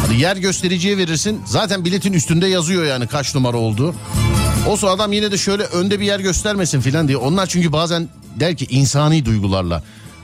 [0.08, 1.42] Hani yer göstericiye verirsin.
[1.46, 3.96] Zaten biletin üstünde yazıyor yani kaç numara olduğu.
[4.68, 7.18] Olsa adam yine de şöyle önde bir yer göstermesin filan diye.
[7.18, 9.84] Onlar çünkü bazen der ki insani duygularla.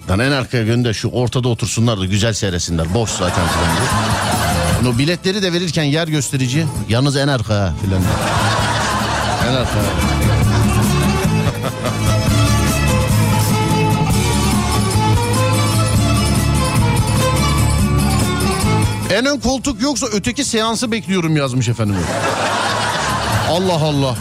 [0.09, 2.93] Lan en arkaya gönder şu ortada otursunlar da güzel seyresinler.
[2.93, 4.93] Boş zaten filan diye.
[4.93, 6.67] O biletleri de verirken yer gösterici.
[6.89, 8.01] Yalnız en arka ha filan.
[9.49, 9.69] En arka.
[19.13, 21.95] En ön koltuk yoksa öteki seansı bekliyorum yazmış efendim.
[23.49, 24.15] Allah Allah.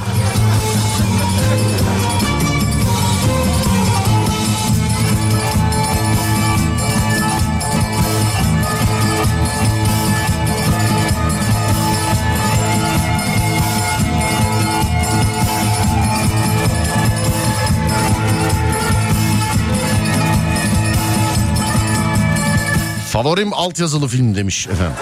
[23.12, 24.96] Favorim altyazılı film demiş efendim.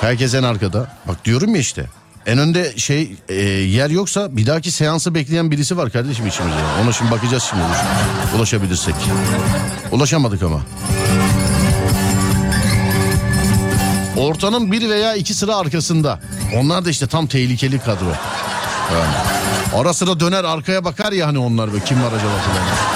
[0.00, 0.88] Herkes en arkada.
[1.08, 1.86] Bak diyorum ya işte.
[2.26, 6.60] En önde şey e, yer yoksa bir dahaki seansı bekleyen birisi var kardeşim içimizde.
[6.82, 7.62] Ona şimdi bakacağız şimdi.
[8.36, 8.94] Ulaşabilirsek.
[9.92, 10.60] Ulaşamadık ama.
[14.16, 16.20] Ortanın bir veya iki sıra arkasında.
[16.56, 18.12] Onlar da işte tam tehlikeli kadro.
[18.92, 19.14] Yani.
[19.74, 22.91] Ara sıra döner arkaya bakar ya hani onlar böyle kim var acaba falan.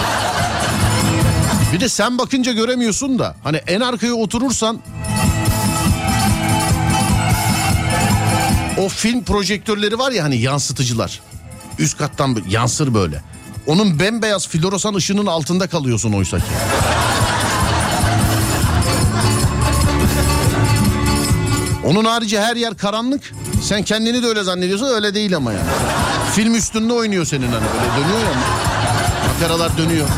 [1.73, 4.79] Bir de sen bakınca göremiyorsun da hani en arkaya oturursan
[8.79, 11.21] o film projektörleri var ya hani yansıtıcılar.
[11.79, 13.23] Üst kattan yansır böyle.
[13.67, 16.45] Onun bembeyaz floresan ışının altında kalıyorsun oysa ki.
[21.85, 23.33] Onun harici her yer karanlık.
[23.63, 25.65] Sen kendini de öyle zannediyorsun öyle değil ama yani.
[26.35, 28.35] Film üstünde oynuyor senin hani böyle dönüyor ya.
[29.35, 30.09] Makaralar dönüyor.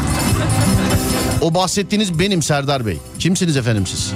[1.40, 2.98] O bahsettiğiniz benim Serdar Bey.
[3.18, 4.12] Kimsiniz efendim siz?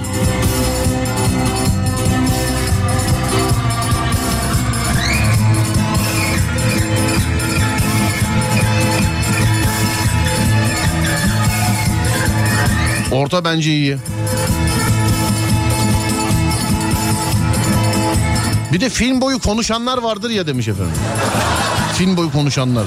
[13.11, 13.97] Orta bence iyi.
[18.73, 20.93] Bir de film boyu konuşanlar vardır ya demiş efendim.
[21.97, 22.85] Film boyu konuşanlar.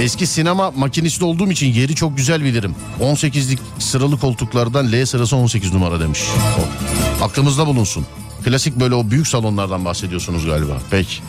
[0.00, 2.74] Eski sinema makinisti olduğum için yeri çok güzel bilirim.
[3.00, 6.20] 18'lik sıralı koltuklardan L sırası 18 numara demiş.
[6.58, 7.24] O.
[7.24, 8.06] Aklımızda bulunsun.
[8.44, 10.78] Klasik böyle o büyük salonlardan bahsediyorsunuz galiba.
[10.90, 11.22] Peki.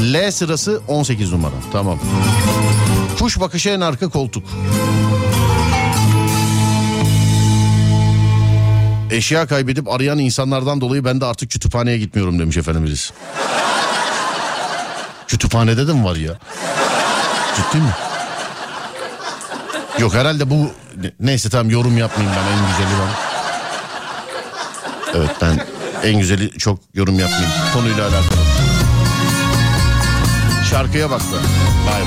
[0.00, 1.54] L sırası 18 numara.
[1.72, 1.98] Tamam.
[3.18, 4.44] Kuş bakışı en arka koltuk.
[9.10, 13.14] Eşya kaybedip arayan insanlardan dolayı ben de artık kütüphaneye gitmiyorum demiş efendim birisi.
[15.30, 16.32] Kütüphanede de mi var ya?
[17.56, 17.90] Ciddi mi?
[19.98, 20.70] Yok herhalde bu
[21.20, 23.10] neyse tamam yorum yapmayayım ben en güzeli ben.
[25.18, 25.66] Evet ben
[26.08, 28.40] en güzeli çok yorum yapmayayım konuyla alakalı.
[30.70, 31.36] Şarkıya bak be.
[31.86, 32.06] Vay be.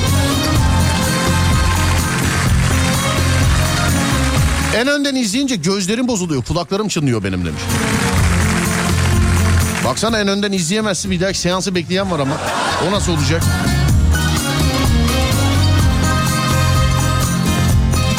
[4.78, 6.44] En önden izleyince gözlerim bozuluyor.
[6.44, 7.62] Kulaklarım çınlıyor benim demiş.
[9.86, 11.12] Baksana en önden izleyemezsin.
[11.12, 12.38] Bir dahaki seansı bekleyen var ama.
[12.88, 13.44] O nasıl olacak?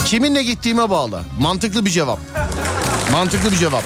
[0.04, 1.20] Kiminle gittiğime bağlı.
[1.40, 2.18] Mantıklı bir cevap.
[3.12, 3.84] Mantıklı bir cevap.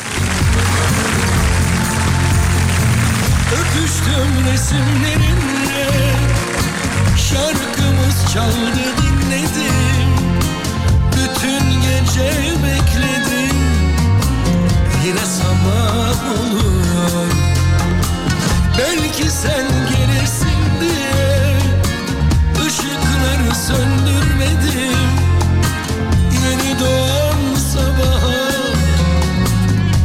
[3.52, 5.90] Öpüştüm resimlerinle
[7.16, 10.08] Şarkımız çaldı dinledim
[11.12, 12.32] Bütün gece
[12.64, 13.56] bekledim
[15.06, 17.57] Yine sabah olur
[18.78, 21.58] Belki sen gelirsin diye
[22.68, 24.98] Işıkları söndürmedim.
[26.32, 28.50] Yeni doğan sabaha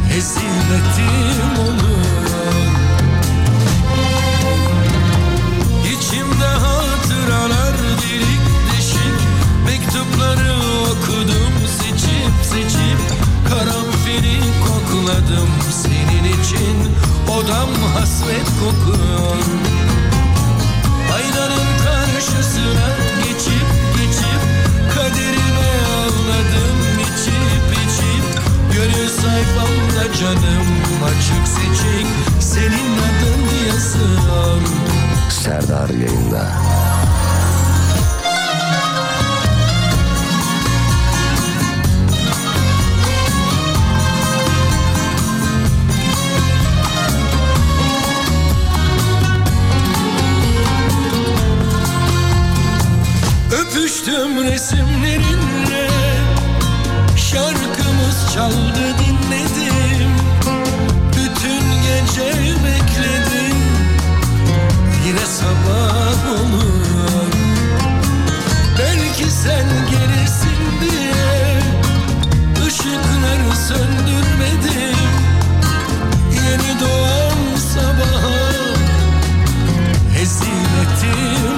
[0.08, 2.04] Hezimetim olur.
[5.86, 8.44] İçimde hatıralar delik
[8.76, 9.20] deşik
[9.66, 12.98] Mektupları okudum seçip seçip
[13.48, 15.63] Karanfili kokladım
[17.44, 19.36] Odam hasret kokuyor.
[21.14, 22.88] Aynanın karşısına
[23.24, 24.40] geçip geçip
[24.94, 28.42] Kaderime ağladım içip içip.
[28.72, 30.66] Gönül sayfamda canım
[31.04, 32.06] açık seçik.
[32.40, 34.60] Senin adın yazıyor.
[35.30, 36.52] Serdar yayında.
[54.54, 55.88] Resimlerinle
[57.16, 60.10] Şarkımız çaldı dinledim.
[61.08, 63.56] Bütün gece bekledim.
[65.06, 67.32] Yine sabah olur.
[68.78, 71.14] Belki sen gelirsin diye
[72.68, 74.98] Işıkları söndürmedim.
[76.32, 78.34] Yeni doğan sabaha
[80.14, 81.53] Hezimetim olur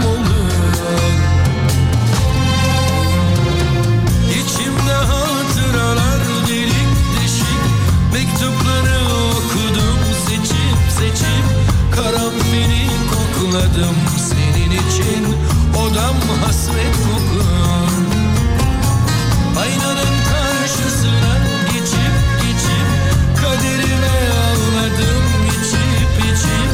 [16.42, 17.88] hasret kokuyor.
[19.60, 21.34] Aynanın karşısına
[21.72, 22.88] geçip geçip
[23.40, 26.70] Kaderime ağladım içip içip.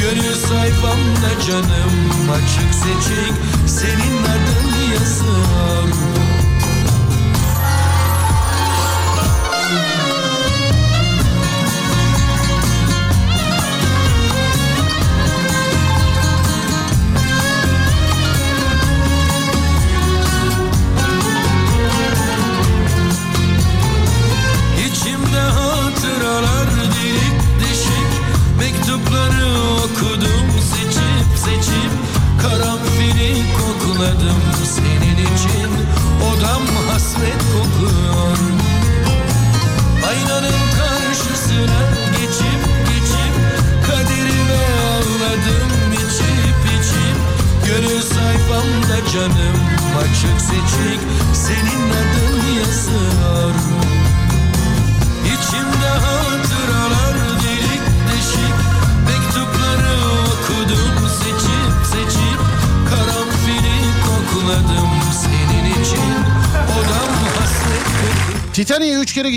[0.00, 3.34] Gönül sayfamda canım açık seçik
[3.66, 5.95] Senin adın yazıyor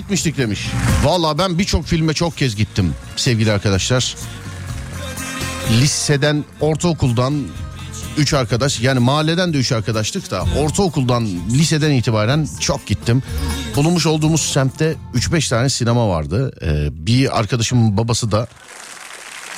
[0.09, 0.67] gitmiştik demiş.
[1.03, 4.15] Valla ben birçok filme çok kez gittim sevgili arkadaşlar.
[5.81, 7.43] Liseden, ortaokuldan
[8.17, 13.23] üç arkadaş yani mahalleden de üç arkadaştık da ortaokuldan liseden itibaren çok gittim.
[13.75, 16.51] Bulunmuş olduğumuz semtte 3-5 tane sinema vardı.
[16.61, 18.47] Ee, bir arkadaşımın babası da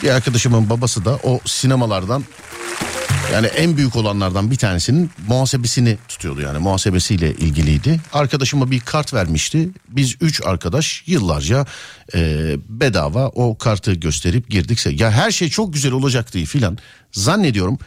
[0.03, 2.23] bir arkadaşımın babası da o sinemalardan
[3.33, 7.99] yani en büyük olanlardan bir tanesinin muhasebesini tutuyordu yani muhasebesiyle ilgiliydi.
[8.13, 9.69] Arkadaşıma bir kart vermişti.
[9.89, 11.65] Biz üç arkadaş yıllarca
[12.15, 16.77] e, bedava o kartı gösterip girdikse ya her şey çok güzel olacak diye filan
[17.11, 17.79] zannediyorum.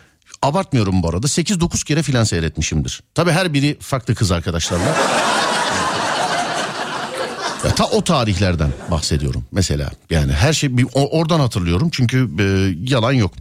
[0.42, 3.02] Abartmıyorum bu arada 8-9 kere filan seyretmişimdir.
[3.14, 4.96] Tabi her biri farklı kız arkadaşlarla.
[7.64, 9.90] Ya ta o tarihlerden bahsediyorum mesela.
[10.10, 11.88] Yani her şey bir oradan hatırlıyorum.
[11.92, 12.44] Çünkü e,
[12.92, 13.34] yalan yok.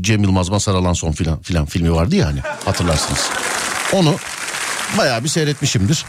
[0.00, 3.20] Cem Yılmaz Mazhar Alan son filan filan filmi vardı ya hani hatırlarsınız.
[3.92, 4.16] Onu
[4.98, 6.04] Bayağı bir seyretmişimdir.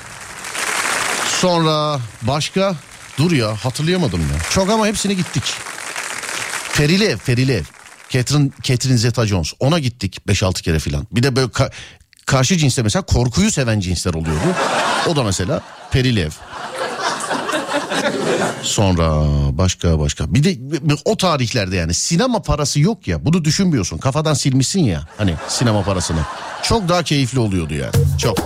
[1.41, 2.75] Sonra başka
[3.17, 4.39] dur ya hatırlayamadım ya.
[4.51, 5.43] Çok ama hepsini gittik.
[6.71, 7.63] Ferili ev, Ferili ev.
[8.09, 9.53] Catherine, Catherine Zeta-Jones.
[9.59, 11.07] Ona gittik 5-6 kere filan.
[11.11, 11.71] Bir de böyle ka-
[12.25, 14.47] karşı cinste mesela korkuyu seven cinsler oluyordu.
[15.07, 16.31] O da mesela Perili ev.
[18.63, 19.23] Sonra
[19.57, 20.33] başka başka.
[20.33, 20.57] Bir de
[21.05, 23.25] o tarihlerde yani sinema parası yok ya.
[23.25, 23.97] Bunu düşünmüyorsun.
[23.97, 26.19] Kafadan silmişsin ya hani sinema parasını.
[26.63, 27.91] Çok daha keyifli oluyordu yani.
[28.17, 28.37] Çok.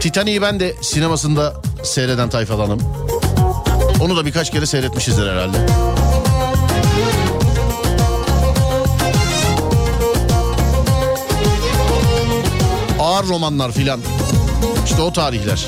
[0.00, 2.80] Titanic'i ben de sinemasında seyreden tayfadanım.
[4.00, 5.66] Onu da birkaç kere seyretmişizdir herhalde.
[13.14, 14.00] Ağır romanlar filan.
[14.84, 15.66] İşte o tarihler.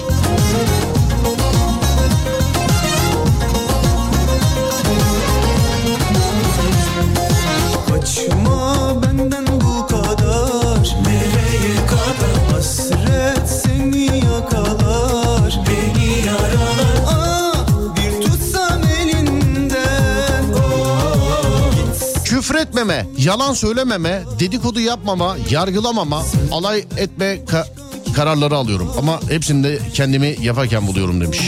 [22.77, 26.23] Küfretmeme, yalan söylememe, dedikodu yapmama, yargılamama,
[26.53, 27.67] alay etme ka-
[28.15, 28.91] kararları alıyorum.
[28.99, 31.41] Ama hepsinde kendimi yaparken buluyorum demiş.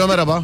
[0.00, 0.42] Alo merhaba.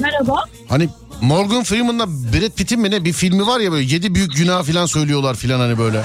[0.00, 0.44] Merhaba.
[0.68, 0.88] Hani
[1.20, 4.86] Morgan Freeman'la Brad Pitt'in mi ne bir filmi var ya böyle yedi büyük günah filan
[4.86, 6.02] söylüyorlar filan hani böyle.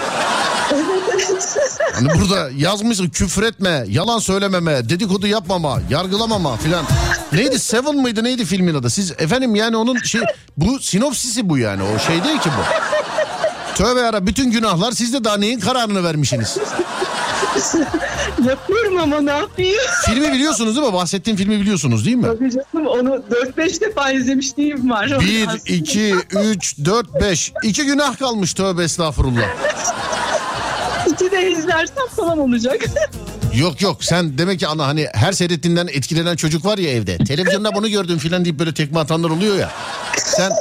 [1.93, 6.85] Hani burada yazmışsın küfür etme, yalan söylememe, dedikodu yapmama, yargılamama filan.
[7.33, 8.89] Neydi Seven mıydı neydi filmin adı?
[8.89, 10.21] Siz efendim yani onun şey
[10.57, 12.63] bu sinopsisi bu yani o şey değil ki bu.
[13.75, 16.57] Tövbe yara bütün günahlar siz de daha neyin kararını vermişsiniz?
[18.49, 19.77] Yapıyorum ama ne yapayım?
[20.05, 20.93] Filmi biliyorsunuz değil mi?
[20.93, 22.23] Bahsettiğim filmi biliyorsunuz değil mi?
[22.23, 23.09] Tabii canım onu
[23.57, 25.19] 4-5 defa izlemişliğim var.
[25.19, 27.53] Bir, iki, üç, dört, beş.
[27.63, 29.41] İki günah kalmış tövbe estağfurullah.
[31.13, 32.81] İki de izlersem falan olacak.
[33.55, 37.17] Yok yok sen demek ki ana hani her seyrettiğinden etkilenen çocuk var ya evde.
[37.17, 39.71] Televizyonda bunu gördüm filan deyip böyle tekme atanlar oluyor ya.
[40.17, 40.51] Sen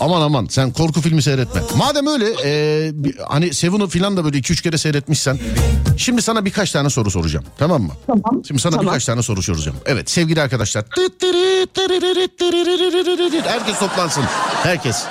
[0.00, 1.60] aman aman sen korku filmi seyretme.
[1.76, 2.92] Madem öyle e,
[3.28, 5.38] hani Seven'ı filan da böyle iki üç kere seyretmişsen.
[5.96, 7.92] Şimdi sana birkaç tane soru soracağım tamam mı?
[8.06, 8.44] Tamam.
[8.48, 8.86] Şimdi sana Tamam.
[8.86, 9.76] birkaç tane soru soracağım.
[9.86, 10.84] Evet sevgili arkadaşlar.
[13.44, 14.24] Herkes toplansın.
[14.62, 15.04] Herkes.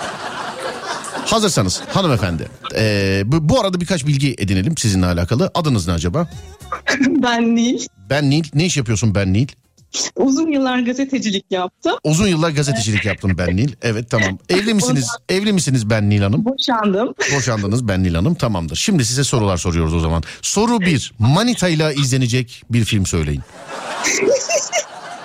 [1.25, 2.47] Hazırsanız hanımefendi.
[2.75, 5.51] e, bu, bu arada birkaç bilgi edinelim sizinle alakalı.
[5.53, 6.27] Adınız ne acaba?
[6.99, 7.79] ben Nil.
[8.09, 8.43] Ben Nil.
[8.53, 9.47] Ne iş yapıyorsun Ben Nil?
[10.15, 11.93] Uzun yıllar gazetecilik yaptım.
[12.03, 13.71] Uzun yıllar gazetecilik yaptım Ben Nil.
[13.81, 14.38] Evet tamam.
[14.49, 15.07] Evli misiniz?
[15.29, 16.45] Evli misiniz Ben Nil Hanım?
[16.45, 17.13] Boşandım.
[17.35, 18.35] Boşandınız Ben Nil Hanım.
[18.35, 18.75] Tamamdır.
[18.75, 20.23] Şimdi size sorular soruyoruz o zaman.
[20.41, 21.13] Soru bir.
[21.19, 23.41] Manita ile izlenecek bir film söyleyin.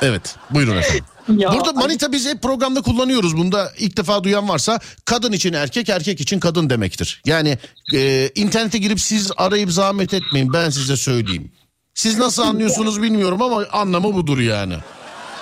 [0.03, 0.37] Evet.
[0.51, 1.05] Buyurun efendim.
[1.37, 3.37] Ya, Burada manita biz hep programda kullanıyoruz.
[3.37, 7.23] Bunda ilk defa duyan varsa kadın için erkek, erkek için kadın demektir.
[7.27, 7.59] Yani
[7.95, 11.53] e, internete girip siz arayıp zahmet etmeyin ben size söyleyeyim.
[11.95, 14.75] Siz nasıl anlıyorsunuz bilmiyorum ama anlamı budur yani.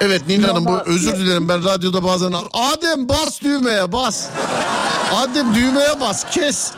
[0.00, 4.26] Evet Nil Hanım bu özür dilerim ben radyoda bazen Adem bas düğmeye bas.
[5.14, 6.70] Adem düğmeye bas kes.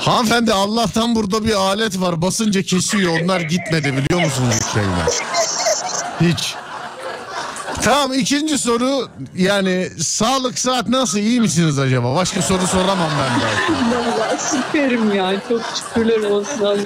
[0.00, 5.08] Hanımefendi Allah'tan burada bir alet var basınca kesiyor onlar gitmedi biliyor musunuz şeyler?
[6.20, 6.54] Hiç.
[7.82, 12.14] Tamam ikinci soru yani sağlık saat nasıl iyi misiniz acaba?
[12.16, 13.72] Başka soru soramam ben belki.
[13.96, 15.42] Vallahi süperim ya.
[15.48, 16.78] Çok şükürler olsun.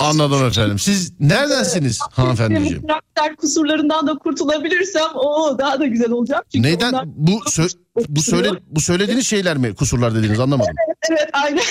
[0.00, 0.78] Anladım efendim.
[0.78, 2.72] Siz neredensiniz hanımefendiciğim?
[2.82, 6.44] Benim karakter kusurlarından da kurtulabilirsem o daha da güzel olacak.
[6.52, 7.76] Çünkü Neyden onlar- bu sö-
[8.08, 10.74] bu söyle bu söylediğiniz şeyler mi kusurlar dediğiniz anlamadım.
[11.10, 11.62] Evet aynen.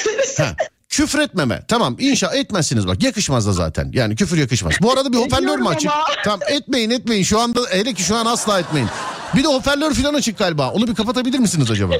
[0.96, 1.62] Küfür etmeme.
[1.68, 3.91] Tamam inşa etmezsiniz bak yakışmaz da zaten.
[3.93, 4.74] Yani küfür yakışmaz.
[4.82, 5.91] Bu arada bir hoparlör mü açık?
[5.91, 6.04] ama.
[6.24, 7.24] Tamam etmeyin etmeyin.
[7.24, 8.88] Şu anda hele ki şu an asla etmeyin.
[9.36, 10.72] Bir de hoparlör falan açık galiba.
[10.72, 11.93] Onu bir kapatabilir misiniz acaba?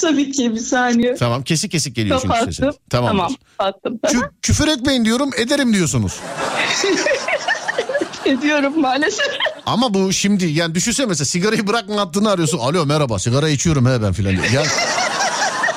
[0.00, 1.14] Tabii ki bir saniye.
[1.14, 2.60] Tamam kesik kesik geliyor çünkü sesi.
[2.60, 2.80] Kapattım.
[2.90, 3.16] Tamamdır.
[3.58, 3.98] Tamam kapattım.
[4.02, 6.14] Kü- küfür etmeyin diyorum ederim diyorsunuz.
[8.26, 9.26] Ediyorum maalesef.
[9.66, 12.58] Ama bu şimdi yani düşünsene mesela sigarayı bırakma hattını arıyorsun.
[12.58, 14.32] Alo merhaba sigara içiyorum he ben filan.
[14.32, 14.62] Ya,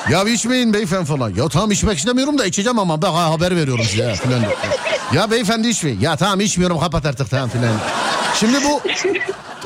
[0.10, 1.30] ya içmeyin beyefendi falan.
[1.30, 4.42] Ya tamam içmek istemiyorum da içeceğim ama ha- haber veriyorum size filan.
[5.14, 6.00] Ya beyefendi içmeyin.
[6.00, 7.76] Ya tamam içmiyorum kapat artık tamam filan.
[8.40, 8.82] Şimdi bu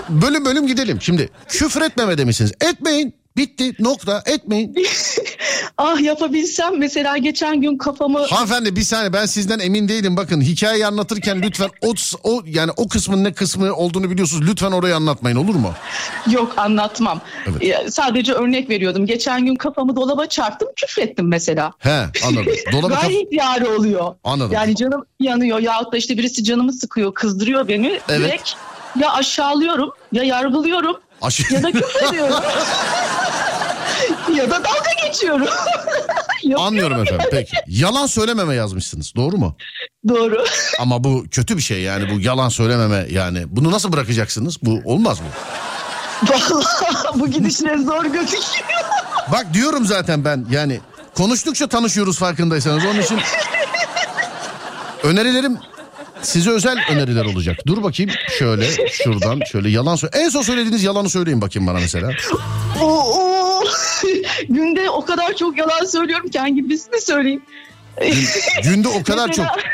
[0.09, 1.01] bölüm bölüm gidelim.
[1.01, 2.51] Şimdi küfür etmeme demişsiniz.
[2.61, 3.15] Etmeyin.
[3.37, 4.75] Bitti nokta etmeyin.
[5.77, 10.17] Ah yapabilsem mesela geçen gün kafamı Hanımefendi bir saniye ben sizden emin değilim.
[10.17, 14.47] Bakın hikayeyi anlatırken lütfen o, o yani o kısmın ne kısmı olduğunu biliyorsunuz.
[14.49, 15.73] Lütfen orayı anlatmayın olur mu?
[16.31, 17.21] yok anlatmam.
[17.47, 17.63] Evet.
[17.63, 19.05] Ya, sadece örnek veriyordum.
[19.05, 21.71] Geçen gün kafamı dolaba çarptım küfrettim mesela.
[21.79, 22.53] He anladım.
[22.71, 24.15] Dolaba Gayet yari oluyor.
[24.23, 24.51] Anladım.
[24.53, 27.99] Yani canım yanıyor yahut da işte birisi canımı sıkıyor kızdırıyor beni.
[28.09, 28.19] Evet.
[28.19, 28.51] Direkt
[28.99, 32.33] ya aşağılıyorum ya yargılıyorum Aşı- ya da küfrediyorum.
[34.35, 35.47] ya da dalga geçiyorum.
[36.43, 37.57] Yok, Anlıyorum efendim peki.
[37.67, 39.57] Yalan söylememe yazmışsınız doğru mu?
[40.09, 40.45] Doğru.
[40.79, 43.43] Ama bu kötü bir şey yani bu yalan söylememe yani.
[43.47, 44.57] Bunu nasıl bırakacaksınız?
[44.61, 45.25] Bu olmaz mı?
[46.23, 48.79] Vallahi bu gidişle zor gözüküyor.
[49.31, 50.79] Bak diyorum zaten ben yani
[51.17, 52.85] konuştukça tanışıyoruz farkındaysanız.
[52.85, 53.19] Onun için
[55.03, 55.57] önerilerim
[56.25, 57.57] size özel öneriler olacak.
[57.67, 60.17] Dur bakayım şöyle şuradan şöyle yalan söyle.
[60.17, 62.11] En son söylediğiniz yalanı söyleyin bakayım bana mesela.
[62.81, 63.63] Oo, oo.
[64.49, 67.41] Günde o kadar çok yalan söylüyorum ki hangisini söyleyeyim.
[68.01, 69.45] Gün- günde o kadar çok.
[69.45, 69.55] Mesela-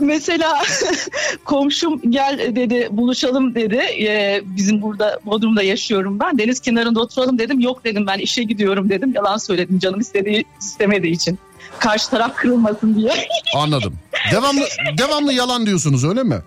[0.00, 0.62] Mesela
[1.44, 3.76] komşum gel dedi buluşalım dedi.
[3.76, 6.38] Ee, bizim burada Bodrum'da yaşıyorum ben.
[6.38, 7.60] Deniz kenarında oturalım dedim.
[7.60, 9.12] Yok dedim ben işe gidiyorum dedim.
[9.14, 11.38] Yalan söyledim canım istediği istemediği için.
[11.80, 13.12] Karşı taraf kırılmasın diye.
[13.56, 13.94] Anladım.
[14.32, 14.60] Devamlı
[14.98, 16.38] devamlı yalan diyorsunuz öyle mi?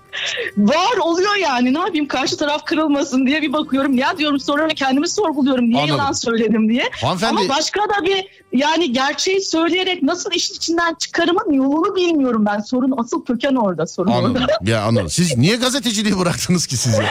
[0.58, 3.94] Var oluyor yani ne yapayım karşı taraf kırılmasın diye bir bakıyorum.
[3.98, 5.98] Ya diyorum sonra kendimi sorguluyorum niye Anladım.
[5.98, 6.90] yalan söyledim diye.
[7.02, 12.60] Hanımefendi Ama başka da bir yani gerçeği söyleyerek nasıl işin içinden çıkarımın yolunu bilmiyorum ben.
[12.60, 14.36] Sorun asıl köken orada sorun anladım.
[14.42, 14.72] orada.
[14.72, 15.10] Ya anladım.
[15.10, 16.96] Siz niye gazeteciliği bıraktınız ki siz?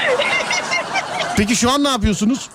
[1.41, 2.49] Peki şu an ne yapıyorsunuz?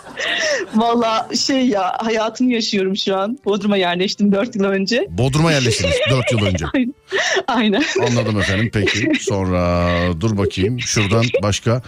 [0.76, 3.40] Valla şey ya hayatımı yaşıyorum şu an.
[3.46, 5.08] Bodrum'a yerleştim 4 yıl önce.
[5.10, 6.66] Bodrum'a yerleştiniz 4 yıl önce.
[7.48, 7.84] Aynen.
[8.10, 9.12] Anladım efendim peki.
[9.22, 9.88] Sonra
[10.22, 11.82] dur bakayım şuradan başka.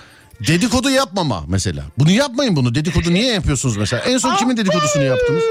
[0.47, 1.83] Dedikodu yapmama mesela.
[1.97, 2.75] Bunu yapmayın bunu.
[2.75, 4.03] Dedikodu niye yapıyorsunuz mesela?
[4.03, 5.43] En son kimin dedikodusunu yaptınız?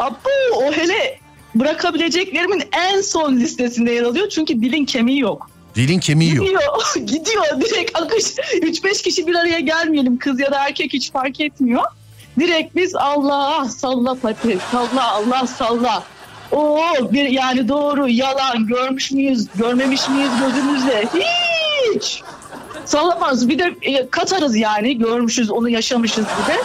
[0.00, 0.16] Abu
[0.56, 1.18] o hele
[1.54, 4.28] bırakabileceklerimin en son listesinde yer alıyor.
[4.28, 5.51] Çünkü dilin kemiği yok.
[5.74, 6.46] Dilin kemiği yok.
[6.46, 8.24] Gidiyor, gidiyor direkt akış.
[8.24, 11.82] 3-5 kişi bir araya gelmeyelim kız ya da erkek hiç fark etmiyor.
[12.38, 16.02] Direkt biz Allah salla patates, salla Allah salla.
[16.52, 21.08] Oo bir yani doğru yalan görmüş müyüz, görmemiş miyiz gözümüzle?
[21.94, 22.22] Hiç.
[22.84, 23.48] Sallamaz.
[23.48, 26.58] Bir de e, katarız yani görmüşüz onu yaşamışız bir de.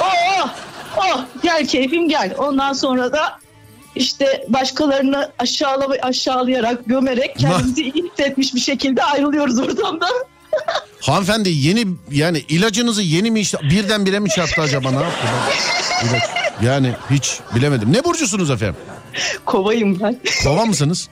[0.00, 0.48] Oh,
[0.96, 2.34] oh gel keyfim gel.
[2.38, 3.38] Ondan sonra da
[3.94, 10.10] işte başkalarını aşağıla aşağılayarak gömerek kendimizi iyi hissetmiş bir şekilde ayrılıyoruz ortamdan.
[11.00, 15.26] Hanımefendi yeni yani ilacınızı yeni mi işte birdenbire mi çarptı acaba ne yaptı?
[16.04, 16.22] İlaç.
[16.62, 17.92] Yani hiç bilemedim.
[17.92, 18.76] Ne burcusunuz efendim?
[19.44, 20.20] Kovayım ben.
[20.44, 21.08] Kova mısınız?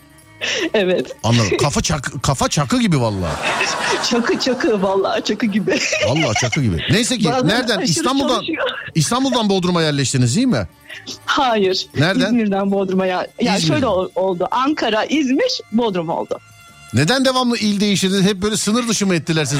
[0.74, 1.16] evet.
[1.22, 1.56] Anladım.
[1.56, 3.32] Kafa çak kafa çakı gibi vallahi.
[4.10, 5.78] Çakı çakı vallahi çakı gibi.
[6.08, 6.82] Vallahi çakı gibi.
[6.90, 8.70] Neyse ki Bazen nereden İstanbul'dan çalışıyor.
[8.94, 10.68] İstanbul'dan Bodrum'a yerleştiniz değil mi?
[11.26, 11.86] Hayır.
[11.98, 12.26] Nereden?
[12.26, 13.26] İzmir'den Bodrum'a ya.
[13.40, 14.48] Ya şöyle ol- oldu.
[14.50, 16.38] Ankara, İzmir, Bodrum oldu.
[16.94, 18.22] Neden devamlı il değiştirdiniz?
[18.22, 19.46] Hep böyle sınır dışı mı ettiler?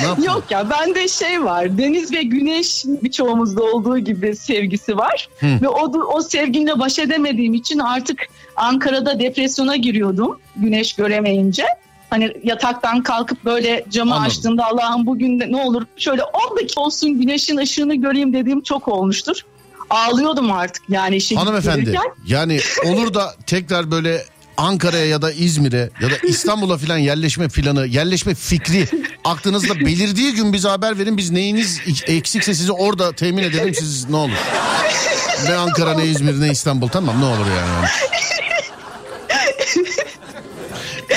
[0.00, 0.26] Ne yaptınız?
[0.28, 1.78] Yok ya bende şey var.
[1.78, 5.28] Deniz ve güneş birçoğumuzda olduğu gibi sevgisi var.
[5.40, 5.46] Hı.
[5.62, 8.26] Ve o, o sevgimle baş edemediğim için artık
[8.56, 10.40] Ankara'da depresyona giriyordum.
[10.56, 11.64] Güneş göremeyince.
[12.10, 14.26] Hani yataktan kalkıp böyle camı Anladım.
[14.26, 19.40] açtığımda Allah'ım bugün ne olur şöyle 10 dakika olsun güneşin ışığını göreyim dediğim çok olmuştur.
[19.90, 22.02] Ağlıyordum artık yani gidip Hanımefendi gelirken.
[22.26, 24.24] yani olur da tekrar böyle
[24.56, 28.86] Ankara'ya ya da İzmir'e ya da İstanbul'a filan yerleşme planı, yerleşme fikri
[29.24, 31.16] aklınızda belirdiği gün bize haber verin.
[31.16, 34.32] Biz neyiniz eksikse sizi orada temin edelim siz ne olur.
[35.48, 37.86] Ne Ankara ne İzmir ne İstanbul tamam ne olur yani.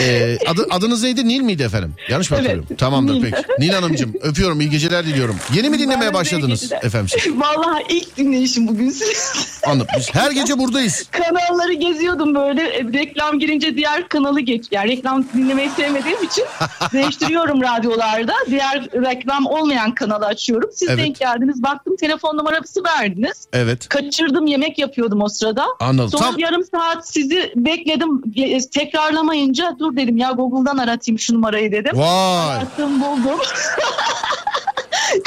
[0.02, 1.28] Ee, adı, adınız neydi?
[1.28, 1.94] Nil miydi efendim?
[2.10, 2.76] Yanlış mı Evet, hatırlıyorum?
[2.78, 3.22] Tamamdır Nil.
[3.22, 3.44] peki.
[3.60, 5.36] Nil Hanımcığım öpüyorum iyi geceler diliyorum.
[5.54, 7.20] Yeni mi dinlemeye Ben başladınız efendim?
[7.36, 9.34] Vallahi ilk dinleyişim bugün siz.
[9.68, 9.88] Anladım.
[9.98, 11.08] Biz her gece buradayız.
[11.12, 14.66] kanalları geziyordum böyle E, reklam girince diğer kanalı geç.
[14.72, 16.44] Yani reklam dinlemeyi sevmediğim için
[16.94, 18.34] değiştiriyorum radyolarda.
[18.50, 20.70] Diğer reklam olmayan kanalı açıyorum.
[20.74, 21.00] Siz Evet.
[21.06, 21.64] denk geldiniz.
[21.64, 23.48] Baktım telefon numarası verdiniz.
[23.54, 23.90] Evet.
[23.90, 25.66] Kaçırdım yemek yapıyordum o sırada.
[25.80, 26.10] Anladım.
[26.12, 28.22] Sonra Tam yarım saat sizi bekledim.
[28.74, 31.92] Tekrarlamayınca dur dedim ya Google'dan aratayım şu numarayı dedim.
[31.98, 32.58] Vay.
[32.58, 33.40] Arattım buldum.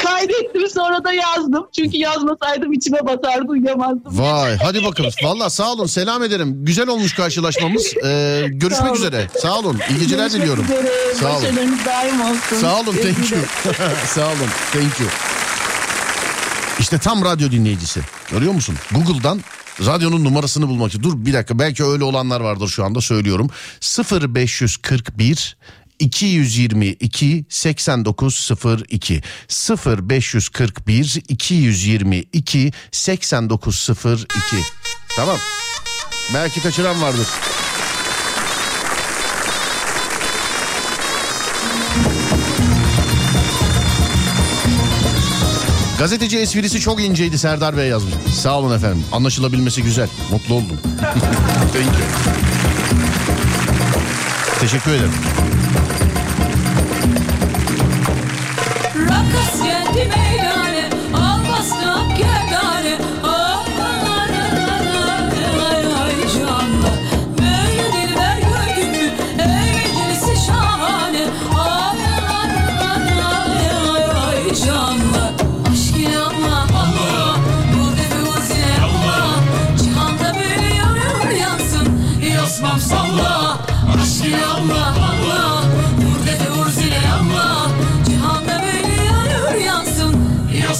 [0.03, 1.67] Kaydettim sonra da yazdım.
[1.75, 4.19] Çünkü yazmasaydım içime batardı uyuyamazdım.
[4.19, 5.11] Vay hadi bakalım.
[5.23, 6.65] Valla sağ olun selam ederim.
[6.65, 7.85] Güzel olmuş karşılaşmamız.
[7.97, 7.99] Ee,
[8.41, 8.95] Sağ görüşmek olun.
[8.95, 9.27] üzere.
[9.41, 9.79] Sağ olun.
[9.89, 10.63] İyi geceler Görüşmek diliyorum.
[10.63, 11.13] üzere.
[11.15, 11.79] Sağ olun.
[11.85, 12.55] Daim olsun.
[12.61, 13.41] Sağ olun thank you.
[14.07, 15.09] Sağ olun thank you.
[16.79, 18.01] İşte tam radyo dinleyicisi.
[18.31, 18.75] Görüyor musun?
[18.91, 19.39] Google'dan
[19.85, 21.03] radyonun numarasını bulmak için.
[21.03, 23.49] Dur bir dakika belki öyle olanlar vardır şu anda söylüyorum.
[23.81, 25.57] 0541
[25.99, 34.27] 222 8902 0541 222 8902
[35.15, 35.37] Tamam.
[36.33, 37.27] Belki kaçıran vardır.
[46.07, 48.13] Gazeteci esprisi çok inceydi Serdar Bey yazmış.
[48.41, 49.03] Sağ olun efendim.
[49.11, 50.09] Anlaşılabilmesi güzel.
[50.31, 50.77] Mutlu oldum.
[51.73, 52.05] Thank you.
[54.59, 55.11] Teşekkür ederim.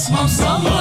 [0.08, 0.77] Yasmam salla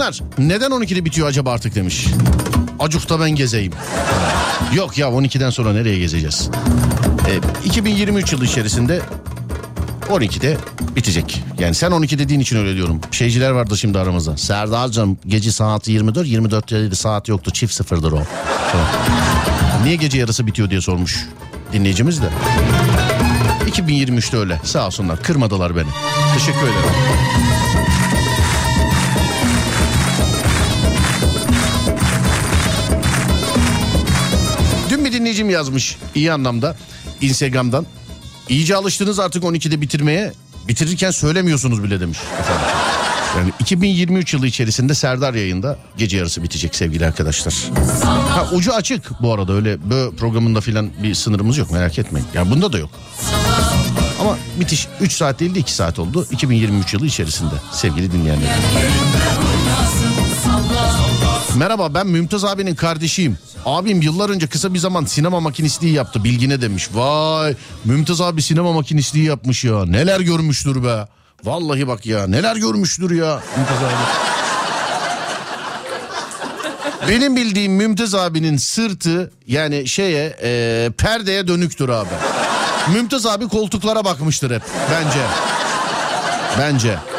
[0.00, 0.22] yayınlar.
[0.38, 2.06] Neden 12'de bitiyor acaba artık demiş.
[2.78, 3.72] Acuk'ta ben gezeyim.
[4.74, 6.50] Yok ya 12'den sonra nereye gezeceğiz?
[7.28, 9.00] Ee, 2023 yılı içerisinde
[10.10, 10.56] 12'de
[10.96, 11.44] bitecek.
[11.58, 13.00] Yani sen 12 dediğin için öyle diyorum.
[13.10, 14.36] Şeyciler vardı şimdi aramızda.
[14.36, 18.22] Serdar'cığım gece saati 24, 24 dedi saat yoktu çift sıfırdır o.
[19.84, 21.26] Niye gece yarısı bitiyor diye sormuş
[21.72, 22.28] dinleyicimiz de.
[23.70, 25.88] 2023'te öyle sağ olsunlar kırmadılar beni.
[26.34, 27.85] Teşekkür ederim.
[35.56, 36.76] Yazmış iyi anlamda
[37.20, 37.86] Instagram'dan.
[38.48, 40.32] İyice alıştınız artık 12'de bitirmeye.
[40.68, 42.18] Bitirirken söylemiyorsunuz bile demiş.
[43.36, 47.54] Yani 2023 yılı içerisinde Serdar yayında gece yarısı bitecek sevgili arkadaşlar.
[48.04, 52.28] Ha, ucu açık bu arada öyle böyle programında filan bir sınırımız yok merak etmeyin.
[52.34, 52.90] Yani bunda da yok.
[54.20, 58.48] Ama bitiş 3 saat değil de 2 saat oldu 2023 yılı içerisinde sevgili dinleyenler.
[61.56, 63.38] Merhaba ben Mümtaz abinin kardeşiyim.
[63.64, 66.88] Abim yıllar önce kısa bir zaman sinema makinistliği yaptı bilgine demiş.
[66.94, 67.54] Vay
[67.84, 69.84] Mümtaz abi sinema makinistliği yapmış ya.
[69.84, 71.08] Neler görmüştür be.
[71.44, 73.94] Vallahi bak ya neler görmüştür ya Mümtaz abi.
[77.08, 82.08] Benim bildiğim Mümtaz abinin sırtı yani şeye e, perdeye dönüktür abi.
[82.92, 85.20] Mümtaz abi koltuklara bakmıştır hep bence.
[86.58, 87.15] Bence.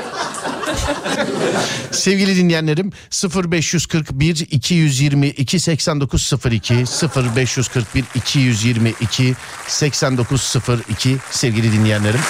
[1.91, 9.35] Sevgili dinleyenlerim 0541 222 8902 0541 222
[9.67, 12.21] 8902 sevgili dinleyenlerim.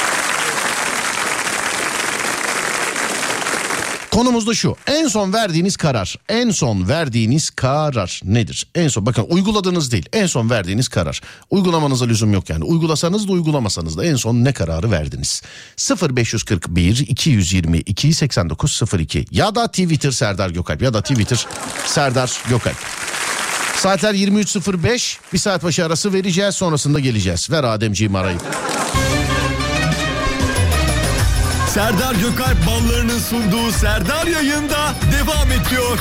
[4.18, 4.76] Konumuz da şu.
[4.88, 6.16] En son verdiğiniz karar.
[6.30, 8.68] En son verdiğiniz karar nedir?
[8.76, 10.06] En son bakın uyguladığınız değil.
[10.14, 11.22] En son verdiğiniz karar.
[11.50, 12.64] Uygulamanıza lüzum yok yani.
[12.64, 15.42] Uygulasanız da uygulamasanız da en son ne kararı verdiniz?
[16.02, 21.46] 0541 222 8902 ya da Twitter Serdar Gökalp ya da Twitter
[21.86, 22.78] Serdar Gökalp.
[23.76, 27.52] Saatler 23.05 bir saat başı arası vereceğiz sonrasında geleceğiz.
[27.52, 28.38] Ver Ademciğim arayı.
[31.78, 36.00] Serdar Gökalp ballarının sunduğu Serdar yayında devam ediyor.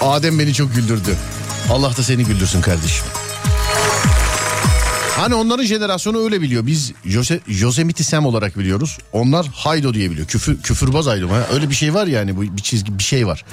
[0.00, 1.16] Adem beni çok güldürdü.
[1.70, 3.04] Allah da seni güldürsün kardeşim.
[5.16, 6.66] Hani onların jenerasyonu öyle biliyor.
[6.66, 8.98] Biz Jose, Yosemite Sam olarak biliyoruz.
[9.12, 10.26] Onlar Haydo diye biliyor.
[10.26, 11.28] Küfür, küfürbaz Haydo.
[11.30, 13.44] Ha, Öyle bir şey var yani bu bir çizgi bir şey var.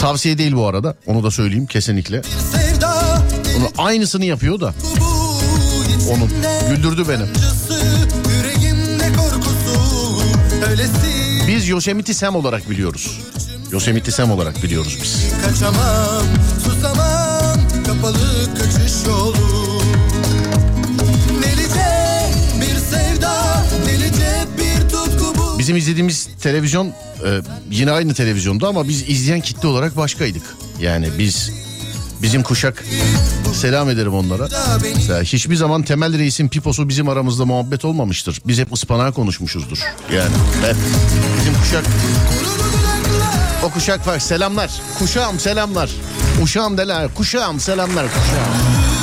[0.00, 0.96] Tavsiye değil bu arada.
[1.06, 2.22] Onu da söyleyeyim kesinlikle.
[3.58, 4.74] Onun aynısını yapıyor da.
[6.10, 6.28] Onu
[6.70, 7.22] güldürdü beni.
[11.48, 13.18] Biz Yosemite Sam olarak biliyoruz.
[13.72, 15.24] Yosemite Sam olarak biliyoruz biz.
[15.44, 16.22] kaçamam
[17.88, 19.34] Kapalı kaçış yolu
[21.42, 21.90] Delice
[22.60, 26.92] bir sevda Delice bir tutku bu Bizim izlediğimiz televizyon e,
[27.70, 30.42] yine aynı televizyonda ama biz izleyen kitle olarak başkaydık.
[30.80, 31.52] Yani biz
[32.22, 32.84] bizim kuşak
[33.54, 34.48] selam ederim onlara.
[34.94, 38.40] Mesela hiçbir zaman Temel Reis'in piposu bizim aramızda muhabbet olmamıştır.
[38.46, 39.78] Biz hep ıspanağa konuşmuşuzdur.
[40.14, 40.76] Yani hep
[41.40, 41.84] bizim kuşak
[43.68, 44.70] o kuşak var selamlar.
[44.98, 45.90] Kuşağım selamlar.
[46.42, 47.14] Uşağım deler.
[47.14, 48.97] Kuşağım selamlar kuşağım.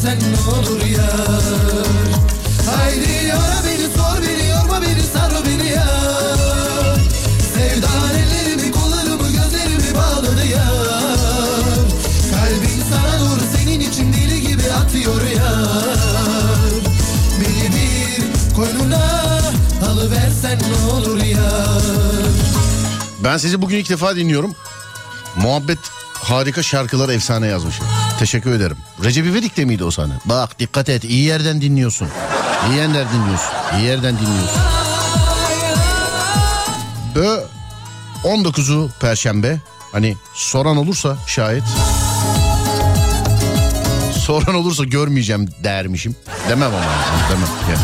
[0.00, 1.10] Alıversen ne olur ya
[2.70, 5.86] Haydi ara beni sor beni yorma beni sar beni ya
[7.54, 10.64] Sevdan ellerimi kollarımı gözlerimi bağladı ya
[12.30, 15.52] Kalbim sana doğru senin için deli gibi atıyor ya
[17.40, 19.40] Beni bir koynuna
[19.90, 21.50] alıversen ne olur ya
[23.24, 24.54] Ben sizi bugün ilk defa dinliyorum.
[25.36, 25.78] Muhabbet
[26.14, 27.86] harika şarkılar efsane yazmışım.
[28.20, 28.76] Teşekkür ederim.
[29.04, 30.12] Recep İvedik de miydi o sahne?
[30.24, 32.08] Bak dikkat et iyi yerden dinliyorsun.
[32.68, 33.52] İyi yerden dinliyorsun.
[33.78, 34.62] İyi yerden dinliyorsun.
[37.14, 37.40] Bö
[38.24, 39.60] 19'u Perşembe.
[39.92, 41.62] Hani soran olursa şayet.
[44.18, 46.16] Soran olursa görmeyeceğim dermişim.
[46.48, 46.86] Demem ama
[47.30, 47.48] demem.
[47.70, 47.82] Yani.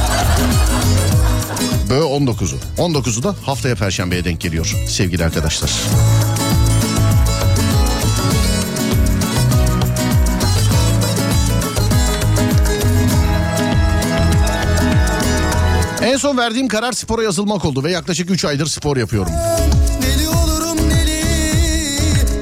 [1.91, 2.59] Bö 19'u.
[2.79, 5.71] 19'u da haftaya Perşembe'ye denk geliyor sevgili arkadaşlar.
[16.17, 19.33] En son verdiğim karar spora yazılmak oldu ve yaklaşık 3 aydır spor yapıyorum.
[20.03, 21.23] Deli olurum deli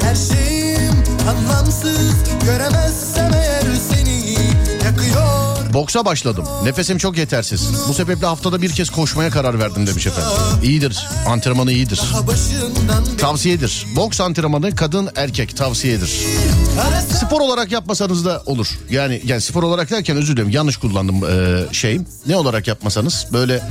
[0.03, 0.93] Her şeyim
[1.29, 2.15] anlamsız
[2.47, 3.14] yakıyor
[5.75, 6.45] Boksa başladım.
[6.65, 7.69] Nefesim çok yetersiz.
[7.89, 10.33] Bu sebeple haftada bir kez koşmaya karar verdim demiş efendim.
[10.63, 11.07] İyidir.
[11.29, 12.01] Antrenmanı iyidir.
[13.19, 13.87] Tavsiyedir.
[13.97, 16.13] Boks antrenmanı kadın erkek tavsiyedir.
[17.21, 18.69] Spor olarak yapmasanız da olur.
[18.91, 22.07] Yani yani spor olarak derken özür dilerim yanlış kullandım e, şeyim.
[22.27, 23.63] Ne olarak yapmasanız böyle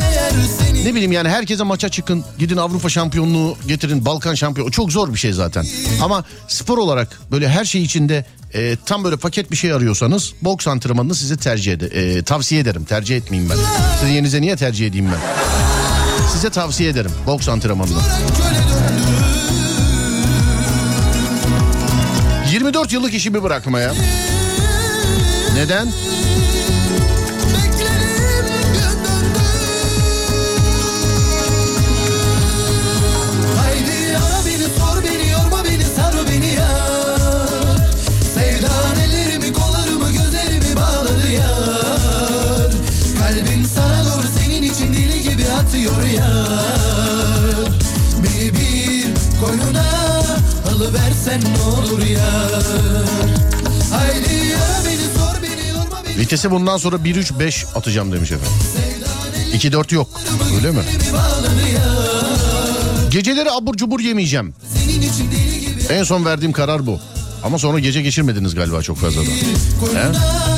[0.85, 2.23] ne bileyim yani herkese maça çıkın.
[2.39, 4.05] Gidin Avrupa şampiyonluğu getirin.
[4.05, 4.71] Balkan şampiyonu.
[4.71, 5.65] Çok zor bir şey zaten.
[6.01, 10.67] Ama spor olarak böyle her şey içinde e, tam böyle paket bir şey arıyorsanız boks
[10.67, 12.83] antrenmanını size tercih ede e, tavsiye ederim.
[12.83, 13.57] Tercih etmeyeyim ben.
[13.99, 15.19] Sizin yerinize niye tercih edeyim ben?
[16.33, 17.99] Size tavsiye ederim boks antrenmanını.
[22.51, 23.93] 24 yıllık işimi bırakmaya.
[25.55, 25.87] Neden?
[51.33, 52.49] Alıversen ne olur ya
[53.91, 58.53] Haydi ara beni sor Vitesi bundan sonra 1-3-5 atacağım demiş efendim.
[59.53, 60.09] 2-4 yok.
[60.55, 60.81] Öyle mi?
[63.11, 64.53] Geceleri abur cubur yemeyeceğim.
[65.89, 66.99] En son verdiğim karar bu.
[67.43, 69.25] Ama sonra gece geçirmediniz galiba çok fazla da.
[69.25, 70.52] He?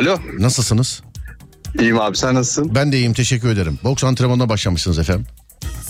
[0.00, 0.18] Alo.
[0.38, 1.02] Nasılsınız?
[1.78, 2.74] İyiyim abi sen nasılsın?
[2.74, 3.78] Ben de iyiyim teşekkür ederim.
[3.84, 5.26] Boks antrenmanına başlamışsınız efendim.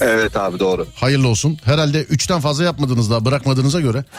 [0.01, 0.87] Evet abi doğru.
[0.95, 1.59] Hayırlı olsun.
[1.65, 4.05] Herhalde 3'ten fazla yapmadınız daha bırakmadığınıza göre.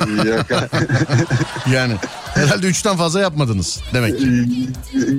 [1.72, 1.94] Yani
[2.34, 4.28] herhalde 3'ten fazla yapmadınız demek ki.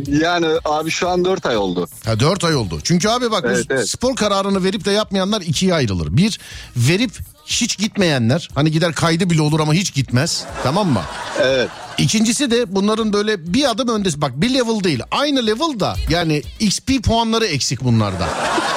[0.08, 1.88] yani abi şu an 4 ay oldu.
[2.06, 2.80] Ha 4 ay oldu.
[2.84, 3.90] Çünkü abi bak Evet, evet.
[3.90, 6.18] spor kararını verip de yapmayanlar ikiye ayrılır.
[6.18, 6.40] Bir
[6.76, 7.12] verip
[7.46, 11.02] hiç gitmeyenler hani gider kaydı bile olur ama hiç gitmez tamam mı?
[11.42, 11.70] Evet.
[12.02, 16.44] İkincisi de bunların böyle bir adım öndesi bak bir level değil aynı level da yani
[16.60, 18.30] XP puanları eksik bunlarda.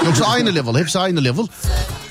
[0.06, 1.46] Yoksa aynı level hepsi aynı level.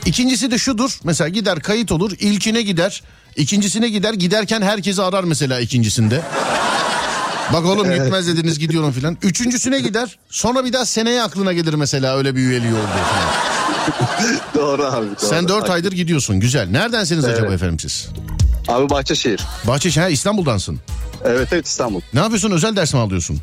[0.06, 3.04] İkincisi de şudur mesela gider kayıt olur ilkine gider
[3.36, 6.22] ikincisine gider giderken herkesi arar mesela ikincisinde.
[7.54, 8.02] Bak oğlum Evet.
[8.04, 9.18] gitmez dediniz gidiyorum filan.
[9.22, 12.82] Üçüncüsüne gider sonra bir daha seneye aklına gelir mesela öyle bir üyeliği oldu
[14.56, 15.06] doğru abi.
[15.06, 15.30] Doğru.
[15.30, 16.70] Sen dört aydır gidiyorsun güzel.
[16.70, 17.56] Neredensiniz acaba Evet.
[17.56, 18.08] efendim siz?
[18.68, 19.42] Abi Bahçeşehir.
[19.68, 20.80] Bahçeşehir ha, İstanbul'dansın.
[21.26, 22.02] Evet evet İstanbul.
[22.14, 23.40] Ne yapıyorsun özel ders mi alıyorsun?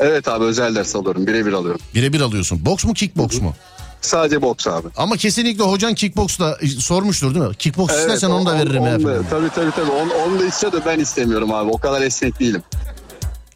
[0.00, 1.26] Evet abi özel ders alıyorum.
[1.26, 1.80] Birebir alıyorum.
[1.94, 2.66] Birebir alıyorsun.
[2.66, 3.54] Boks mu kickboks mu?
[4.00, 4.88] Sadece boks abi.
[4.96, 7.54] Ama kesinlikle hocan kickboksla sormuştur değil mi?
[7.54, 9.08] Kickboks istersen onu da veririm efendim.
[9.08, 9.90] da, Tabii tabii tabii.
[9.90, 11.70] Onu, onu da istiyor da ben istemiyorum abi.
[11.70, 12.62] O kadar esnek değilim.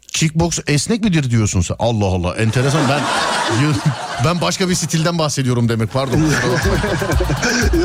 [0.07, 1.75] Kickboks esnek midir diyorsun sen?
[1.79, 3.01] Allah Allah enteresan ben
[4.25, 6.17] ben başka bir stilden bahsediyorum demek pardon.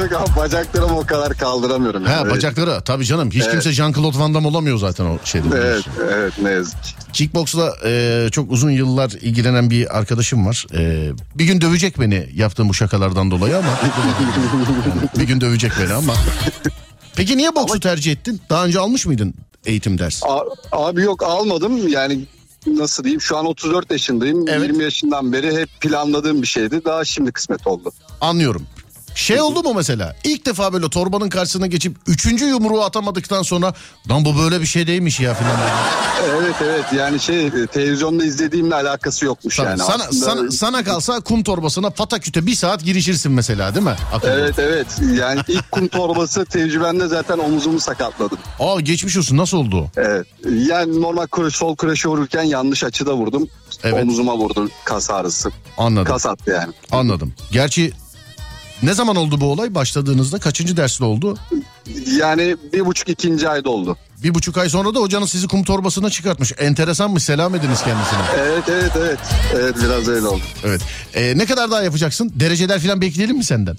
[0.00, 2.06] Yok abi bacaklarımı o kadar kaldıramıyorum.
[2.06, 2.30] yani.
[2.30, 3.50] bacakları tabii canım hiç Evet.
[3.50, 5.46] kimse Jean-Claude Van Damme olamıyor zaten o şeyde.
[5.56, 6.90] Evet evet ne yazık ki.
[7.12, 10.66] Kickboksla e, çok uzun yıllar ilgilenen bir arkadaşım var.
[10.74, 13.66] E, bir gün dövecek beni yaptığım bu şakalardan dolayı ama.
[13.68, 16.14] Yani bir gün dövecek beni ama.
[17.16, 18.40] Peki niye boksu tercih ettin?
[18.50, 19.34] Daha önce almış mıydın
[19.66, 20.26] eğitim dersi?
[20.72, 22.20] Abi yok almadım yani
[22.66, 24.46] nasıl diyeyim şu an 34 yaşındayım.
[24.46, 26.84] 20 yaşından beri hep planladığım bir şeydi.
[26.84, 27.92] Daha şimdi kısmet oldu.
[28.20, 28.66] Anlıyorum.
[29.14, 33.74] Şey oldu mu mesela ilk defa böyle torbanın karşısına geçip üçüncü yumruğu atamadıktan sonra
[34.10, 35.52] lan bu böyle bir şey değilmiş ya filan.
[36.30, 39.78] Evet evet yani şey e, televizyonda izlediğimle alakası yokmuş Tabii, yani.
[39.78, 43.96] sana, Aslında- sana, sana kalsa kum torbasına pataküte bir saat girişirsin mesela değil mi?
[44.14, 44.30] Akıllı.
[44.30, 44.86] Evet evet
[45.18, 48.38] yani ilk kum torbası tecrübemde zaten omuzumu sakatladım.
[48.60, 49.90] Aa geçmiş olsun nasıl oldu?
[49.96, 50.26] Evet
[50.68, 53.48] yani normal kuru, sol kreşe vururken yanlış açıda vurdum.
[53.84, 54.02] Evet.
[54.02, 55.50] Omuzuma vurdu kas ağrısı.
[55.78, 56.12] Anladım.
[56.12, 56.72] Kas attı yani.
[56.90, 57.34] Anladım.
[57.52, 57.92] Gerçi
[58.82, 60.38] ne zaman oldu bu olay başladığınızda?
[60.38, 61.38] Kaçıncı derste oldu?
[62.18, 63.96] Yani bir buçuk ikinci ayda oldu.
[64.22, 66.52] Bir buçuk ay sonra da hocanız sizi kum torbasına çıkartmış.
[66.58, 68.18] Enteresanmış selam ediniz kendisine.
[68.38, 69.18] Evet evet evet.
[69.54, 70.42] Evet biraz öyle oldu.
[70.64, 70.80] Evet.
[71.14, 72.32] Ee, ne kadar daha yapacaksın?
[72.34, 73.76] Dereceler falan bekleyelim mi senden?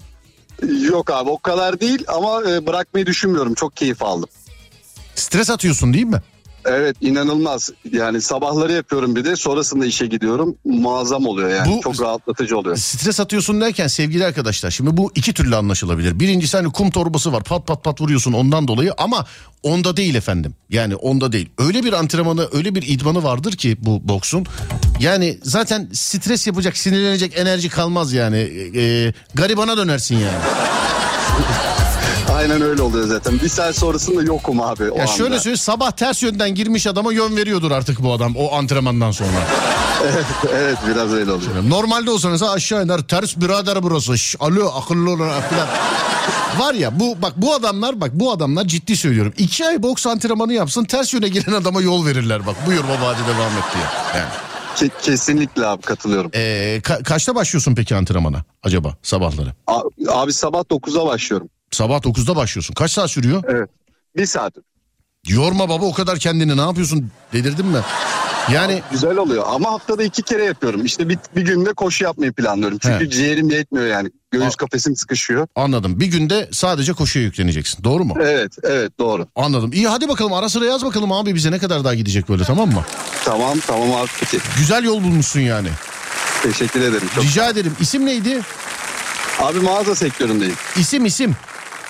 [0.82, 3.54] Yok abi o kadar değil ama e, bırakmayı düşünmüyorum.
[3.54, 4.28] Çok keyif aldım.
[5.14, 6.22] Stres atıyorsun değil mi?
[6.64, 7.70] Evet inanılmaz.
[7.92, 10.56] Yani sabahları yapıyorum bir de sonrasında işe gidiyorum.
[10.64, 11.72] Muazzam oluyor yani.
[11.76, 12.76] Bu- Çok rahatlatıcı oluyor.
[12.76, 16.20] Stres atıyorsun derken sevgili arkadaşlar şimdi bu iki türlü anlaşılabilir.
[16.20, 19.26] Birincisi hani kum torbası var pat pat pat vuruyorsun ondan dolayı ama
[19.62, 20.54] onda değil efendim.
[20.70, 21.48] Yani onda değil.
[21.58, 24.46] Öyle bir antrenmanı öyle bir idmanı vardır ki bu boksun.
[25.00, 28.36] Yani zaten stres yapacak sinirlenecek enerji kalmaz yani.
[28.76, 30.38] Ee, garibana dönersin yani.
[32.40, 33.40] Aynen öyle oluyor zaten.
[33.40, 35.12] Bir saat sonrasında yokum abi o Ya anda.
[35.12, 39.30] şöyle söyle sabah ters yönden girmiş adama yön veriyordur artık bu adam o antrenmandan sonra.
[40.04, 40.24] evet,
[40.54, 41.50] evet biraz öyle oluyor.
[41.68, 44.18] Normalde olsa mesela aşağı iner ters birader burası.
[44.18, 45.68] Şş, alo akıllı olun falan.
[46.58, 49.32] Var ya bu bak bu adamlar bak bu adamlar ciddi söylüyorum.
[49.38, 52.56] iki ay boks antrenmanı yapsın ters yöne giren adama yol verirler bak.
[52.66, 53.84] Buyur baba hadi devam et diye.
[54.22, 54.30] Yani.
[54.76, 56.30] Ke- kesinlikle abi katılıyorum.
[56.34, 59.52] Ee, ka- kaçta başlıyorsun peki antrenmana acaba sabahları?
[59.66, 59.82] A-
[60.22, 61.48] abi sabah 9'a başlıyorum.
[61.70, 62.74] Sabah 9'da başlıyorsun.
[62.74, 63.42] Kaç saat sürüyor?
[63.48, 63.70] Evet.
[64.16, 64.54] Bir saat.
[65.28, 67.78] Yorma baba o kadar kendini ne yapıyorsun delirdin mi?
[68.52, 70.84] Yani Güzel oluyor ama haftada iki kere yapıyorum.
[70.84, 72.78] İşte bir, bir günde koşu yapmayı planlıyorum.
[72.78, 73.10] Çünkü He.
[73.10, 74.10] ciğerim yetmiyor yani.
[74.30, 75.46] Göğüs kafesim sıkışıyor.
[75.56, 78.14] anladım bir günde sadece koşuya yükleneceksin doğru mu?
[78.20, 79.28] Evet evet doğru.
[79.36, 79.72] Anladım.
[79.72, 82.68] İyi hadi bakalım ara sıra yaz bakalım abi bize ne kadar daha gidecek böyle tamam
[82.72, 82.84] mı?
[83.24, 84.38] Tamam tamam abi peki.
[84.58, 85.68] Güzel yol bulmuşsun yani.
[86.42, 87.08] Teşekkür ederim.
[87.14, 87.24] Çok.
[87.24, 87.72] Rica ederim.
[87.80, 88.40] İsim neydi?
[89.40, 90.54] Abi mağaza sektöründeyim.
[90.76, 91.36] İsim isim.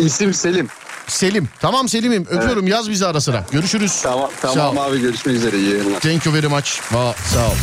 [0.01, 0.69] İsim Selim.
[1.07, 1.49] Selim.
[1.61, 2.27] Tamam Selim'im.
[2.31, 2.67] Öpüyorum.
[2.67, 3.45] Yaz bizi ara sıra.
[3.53, 4.01] Görüşürüz.
[4.03, 5.57] Tamam, tamam abi görüşmek üzere.
[5.59, 6.01] İyi yayınlar.
[6.01, 6.71] Thank you very much.
[6.93, 7.55] Va- sağ ol.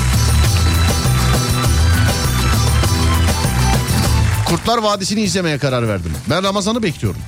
[4.46, 6.12] Kurtlar Vadisi'ni izlemeye karar verdim.
[6.30, 7.22] Ben Ramazan'ı bekliyorum.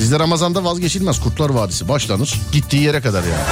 [0.00, 1.88] Bizde Ramazan'da vazgeçilmez Kurtlar Vadisi.
[1.88, 3.42] Başlanır gittiği yere kadar yani.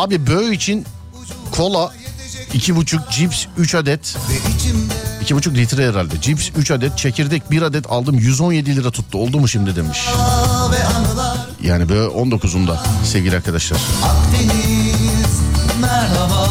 [0.00, 0.86] Abi böğ için
[1.50, 1.92] kola
[2.54, 4.16] iki buçuk cips 3 adet
[5.22, 6.20] iki buçuk litre herhalde.
[6.20, 9.18] Cips 3 adet çekirdek 1 adet aldım 117 lira tuttu.
[9.18, 9.98] Oldu mu şimdi demiş.
[11.62, 13.80] Yani böyle 19'unda sevgili arkadaşlar.
[14.32, 15.40] Deniz
[15.80, 16.48] merhaba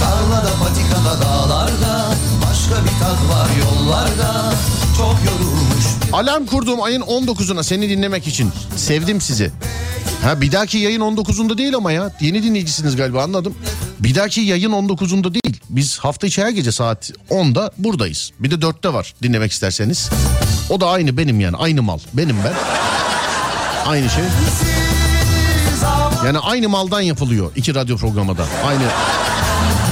[0.00, 2.14] Tarlada patikada dağlarda
[2.50, 4.54] Başka bir tat var yollarda
[4.96, 5.37] Çok yorulmuş
[6.12, 8.50] Alarm kurduğum ayın 19'una seni dinlemek için.
[8.76, 9.50] Sevdim sizi.
[10.22, 12.12] Ha bir dahaki yayın 19'unda değil ama ya.
[12.20, 13.54] Yeni dinleyicisiniz galiba anladım.
[14.00, 15.60] Bir dahaki yayın 19'unda değil.
[15.70, 18.30] Biz hafta içi her gece saat 10'da buradayız.
[18.38, 20.10] Bir de 4'te var dinlemek isterseniz.
[20.70, 21.98] O da aynı benim yani aynı mal.
[22.14, 22.54] Benim ben.
[23.86, 24.24] Aynı şey.
[26.26, 28.46] Yani aynı maldan yapılıyor iki radyo programı da.
[28.66, 28.82] Aynı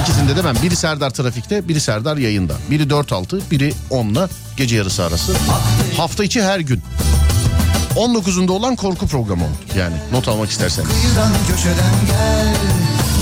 [0.01, 0.55] ikisinde de ben.
[0.63, 2.53] Biri Serdar Trafik'te, biri Serdar yayında.
[2.71, 5.33] Biri 4-6, biri 10'la gece yarısı arası.
[5.97, 6.81] Hafta içi her gün.
[7.95, 9.45] 19'unda olan korku programı.
[9.77, 10.89] Yani not almak isterseniz.
[10.89, 12.55] Kıyıdan köşeden gel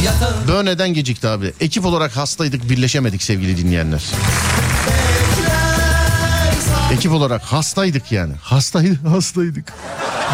[0.05, 1.53] Yatağın Böyle neden gecikti abi?
[1.59, 4.03] Ekip olarak hastaydık birleşemedik sevgili dinleyenler.
[6.93, 8.33] Ekip olarak hastaydık yani.
[8.41, 9.73] Hastaydık, hastaydık.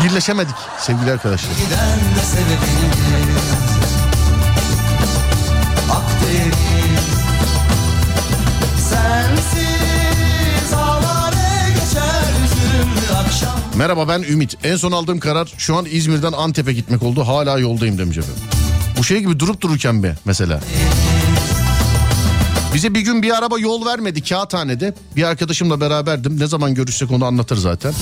[0.03, 1.49] Birleşemedik sevgili arkadaşlar.
[1.49, 3.80] giden de sebebini
[13.81, 14.57] Merhaba ben Ümit.
[14.63, 17.27] En son aldığım karar şu an İzmir'den Antep'e gitmek oldu.
[17.27, 18.43] Hala yoldayım demiş efendim.
[18.97, 20.59] Bu şey gibi durup dururken be mesela.
[22.73, 24.93] Bize bir gün bir araba yol vermedi Kağıthane'de.
[25.15, 26.39] Bir arkadaşımla beraberdim.
[26.39, 27.93] Ne zaman görüşsek onu anlatır zaten.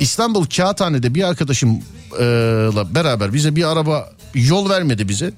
[0.00, 5.32] İstanbul Kağıthane'de bir arkadaşımla beraber bize bir araba yol vermedi bize.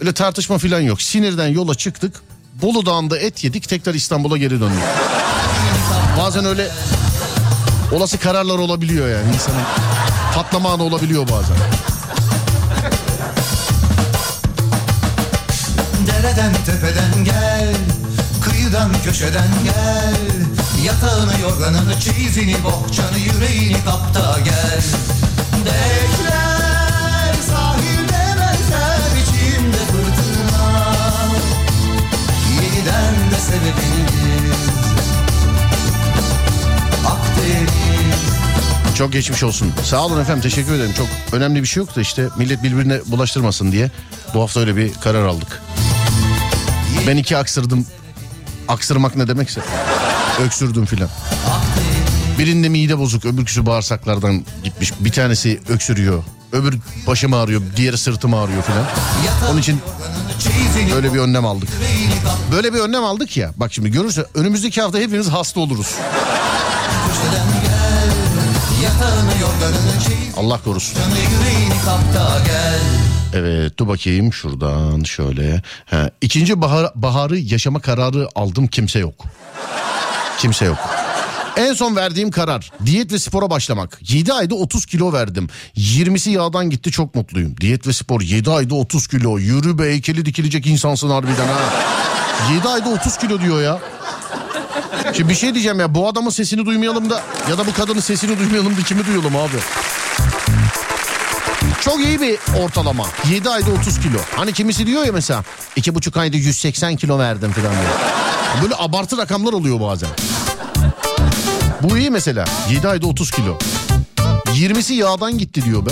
[0.00, 1.02] Öyle tartışma falan yok.
[1.02, 2.22] Sinirden yola çıktık.
[2.62, 4.82] Bolu Dağı'nda et yedik tekrar İstanbul'a geri döndük.
[6.18, 6.68] Bazen öyle
[7.92, 9.34] olası kararlar olabiliyor yani.
[9.34, 9.62] İnsanın
[10.34, 11.56] patlama anı olabiliyor bazen.
[16.06, 17.74] Dereden tepeden gel
[18.40, 20.16] Kıyıdan köşeden gel.
[20.84, 24.82] Yatağını yorganını çeyizini bohçanı yüreğini kapta gel.
[25.64, 30.94] Bekler sahilde benzer içimde fırtına.
[32.54, 34.09] Yeniden de sevebiliriz
[39.00, 39.72] Çok geçmiş olsun.
[39.84, 40.92] Sağ olun efendim teşekkür ederim.
[40.96, 43.90] Çok önemli bir şey yok da işte millet birbirine bulaştırmasın diye
[44.34, 45.62] bu hafta öyle bir karar aldık.
[47.06, 47.86] Ben iki aksırdım.
[48.68, 49.60] Aksırmak ne demekse.
[50.40, 51.08] Öksürdüm filan.
[52.38, 54.92] Birinde mide bozuk öbürküsü bağırsaklardan gitmiş.
[55.00, 56.22] Bir tanesi öksürüyor.
[56.52, 58.84] Öbür başım ağrıyor, diğeri sırtım ağrıyor filan.
[59.50, 59.80] Onun için
[60.94, 61.68] böyle bir önlem aldık.
[62.52, 63.52] Böyle bir önlem aldık ya.
[63.56, 65.94] Bak şimdi görürse önümüzdeki hafta hepimiz hasta oluruz.
[70.36, 70.98] Allah korusun.
[73.34, 75.62] Evet dur bakayım şuradan şöyle.
[75.86, 79.24] Ha, ikinci bahar, baharı yaşama kararı aldım kimse yok.
[80.38, 80.78] Kimse yok.
[81.56, 83.98] En son verdiğim karar diyet ve spora başlamak.
[84.12, 85.48] 7 ayda 30 kilo verdim.
[85.76, 87.56] 20'si yağdan gitti çok mutluyum.
[87.60, 89.38] Diyet ve spor 7 ayda 30 kilo.
[89.38, 91.58] Yürü be heykeli dikilecek insansın harbiden ha.
[92.54, 93.78] 7 ayda 30 kilo diyor ya.
[95.16, 98.38] Şimdi bir şey diyeceğim ya bu adamın sesini duymayalım da ya da bu kadının sesini
[98.38, 99.56] duymayalım da kimi duyalım abi?
[101.80, 103.06] Çok iyi bir ortalama.
[103.30, 104.18] 7 ayda 30 kilo.
[104.36, 105.44] Hani kimisi diyor ya mesela
[105.76, 107.92] 2,5 ayda 180 kilo verdim falan diyor.
[108.62, 110.08] Böyle abartı rakamlar oluyor bazen.
[111.82, 112.44] Bu iyi mesela.
[112.70, 113.58] 7 ayda 30 kilo.
[114.46, 115.90] 20'si yağdan gitti diyor be.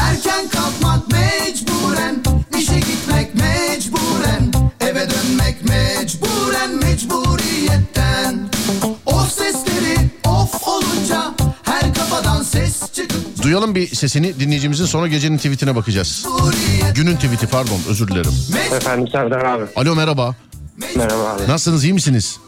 [0.00, 2.22] Erken kalkmak mecburen
[2.58, 4.05] işe gitmek mecburen
[4.96, 8.48] Eve dönmek mecburen mecburiyetten
[9.06, 15.76] O sesleri of olunca her kafadan ses çıkıp Duyalım bir sesini dinleyicimizin sonra gecenin tweetine
[15.76, 16.26] bakacağız.
[16.94, 18.32] Günün tweeti pardon özür dilerim.
[18.76, 19.64] Efendim Serdar abi.
[19.76, 20.34] Alo merhaba.
[20.96, 21.48] Merhaba abi.
[21.48, 22.40] Nasılsınız iyi misiniz?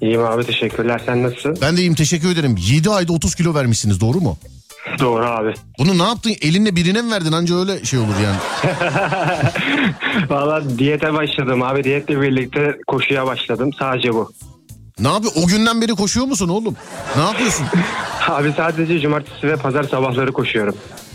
[0.00, 1.02] İyiyim abi teşekkürler.
[1.06, 1.58] Sen nasılsın?
[1.62, 2.56] Ben de iyiyim teşekkür ederim.
[2.58, 4.38] 7 ayda 30 kilo vermişsiniz doğru mu?
[4.98, 5.54] Doğru abi.
[5.78, 6.32] Bunu ne yaptın?
[6.42, 7.32] Elinle birine mi verdin?
[7.32, 8.36] Anca öyle şey olur yani.
[10.30, 11.84] Valla diyete başladım abi.
[11.84, 13.70] Diyetle birlikte koşuya başladım.
[13.78, 14.32] Sadece bu.
[14.98, 15.32] Ne yapıyor?
[15.36, 16.76] O günden beri koşuyor musun oğlum?
[17.16, 17.66] Ne yapıyorsun?
[18.28, 20.74] Abi sadece cumartesi ve pazar sabahları koşuyorum.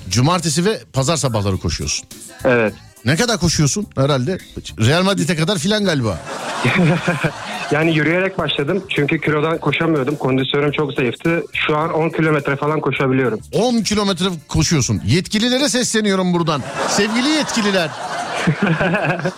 [0.10, 2.08] Cumartesi ve pazar sabahları koşuyorsun.
[2.44, 2.74] Evet.
[3.06, 4.38] Ne kadar koşuyorsun herhalde?
[4.80, 6.20] Real Madrid'e kadar filan galiba.
[7.72, 8.84] Yani yürüyerek başladım.
[8.90, 10.16] Çünkü kilodan koşamıyordum.
[10.16, 11.44] Kondisyonum çok zayıftı.
[11.54, 13.40] Şu an 10 kilometre falan koşabiliyorum.
[13.52, 15.02] 10 kilometre koşuyorsun.
[15.06, 16.64] Yetkililere sesleniyorum buradan.
[16.90, 17.90] Sevgili yetkililer.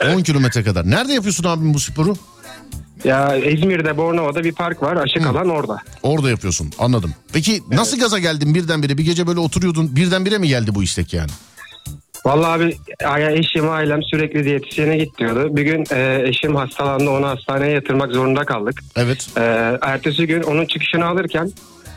[0.16, 0.90] 10 kilometre kadar.
[0.90, 2.16] Nerede yapıyorsun abim bu sporu?
[3.04, 4.96] Ya İzmir'de Bornova'da bir park var.
[4.96, 5.78] Açık alan orada.
[6.04, 7.14] Orada yapıyorsun anladım.
[7.34, 8.98] Peki nasıl gaza geldin birdenbire?
[8.98, 11.32] Bir gece böyle oturuyordun birdenbire mi geldi bu istek yani?
[12.28, 15.56] Vallahi abi eşim ailem sürekli diyetisyene git diyordu.
[15.56, 18.84] Bir gün e, eşim hastalandı onu hastaneye yatırmak zorunda kaldık.
[18.96, 19.28] Evet.
[19.38, 19.42] E,
[19.82, 21.52] ertesi gün onun çıkışını alırken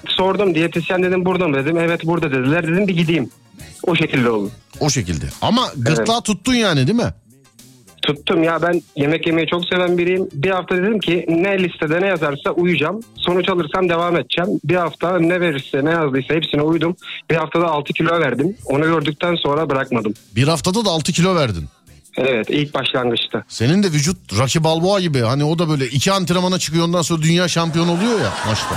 [0.08, 1.78] sordum diyetisyen dedim burada mı dedim.
[1.78, 3.30] Evet burada dediler dedim bir gideyim.
[3.82, 4.50] O şekilde oldu.
[4.80, 5.26] O şekilde.
[5.42, 7.12] Ama gırtlağı tuttun yani değil mi?
[8.14, 10.28] Tuttum ya ben yemek yemeyi çok seven biriyim.
[10.32, 13.00] Bir hafta dedim ki ne listede ne yazarsa uyuyacağım.
[13.16, 14.60] Sonuç alırsam devam edeceğim.
[14.64, 16.96] Bir hafta ne verirse ne yazdıysa hepsine uydum.
[17.30, 18.56] Bir haftada 6 kilo verdim.
[18.66, 20.14] Onu gördükten sonra bırakmadım.
[20.36, 21.64] Bir haftada da 6 kilo verdin.
[22.16, 23.44] Evet ilk başlangıçta.
[23.48, 25.20] Senin de vücut Rocky Balboa gibi.
[25.20, 28.74] Hani o da böyle iki antrenmana çıkıyor ondan sonra dünya şampiyonu oluyor ya maçta.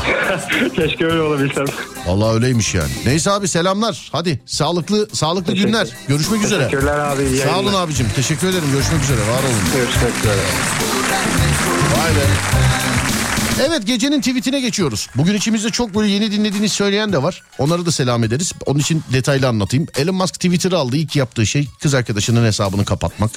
[0.76, 1.66] Keşke öyle olabilsem.
[2.08, 2.92] Vallahi öyleymiş yani.
[3.06, 4.10] Neyse abi selamlar.
[4.12, 5.88] Hadi sağlıklı sağlıklı Teşekkür- günler.
[6.08, 6.66] Görüşmek üzere.
[6.68, 7.84] Teşekkürler abi, iyi Sağ olun yayınlar.
[7.84, 8.08] abicim.
[8.16, 8.72] Teşekkür ederim.
[8.74, 9.20] Görüşmek üzere.
[9.22, 9.60] Var olun.
[9.76, 10.42] Görüşmek üzere.
[11.98, 13.03] Vay be.
[13.62, 15.10] Evet gecenin tweetine geçiyoruz.
[15.16, 17.43] Bugün içimizde çok böyle yeni dinlediğiniz söyleyen de var.
[17.58, 18.51] Onları da selam ederiz.
[18.66, 19.88] Onun için detaylı anlatayım.
[19.97, 20.97] Elon Musk Twitter'ı aldı.
[20.97, 23.32] İlk yaptığı şey kız arkadaşının hesabını kapatmak.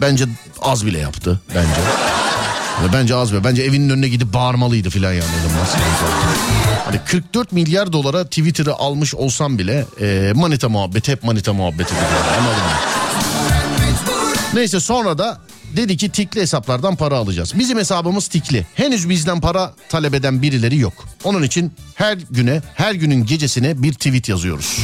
[0.00, 0.24] Bence
[0.62, 1.40] az bile yaptı.
[1.54, 1.80] Bence.
[2.84, 3.44] Ve bence az bile.
[3.44, 5.76] Bence evinin önüne gidip bağırmalıydı filan yani Elon Musk.
[6.84, 11.94] Hani 44 milyar dolara Twitter'ı almış olsam bile e, manita muhabbeti hep manita muhabbeti.
[14.54, 15.38] Neyse sonra da
[15.76, 17.52] dedi ki tikli hesaplardan para alacağız.
[17.58, 18.66] Bizim hesabımız tikli.
[18.74, 21.04] Henüz bizden para talep eden birileri yok.
[21.24, 24.78] Onun için her güne, her günün gecesine bir tweet yazıyoruz.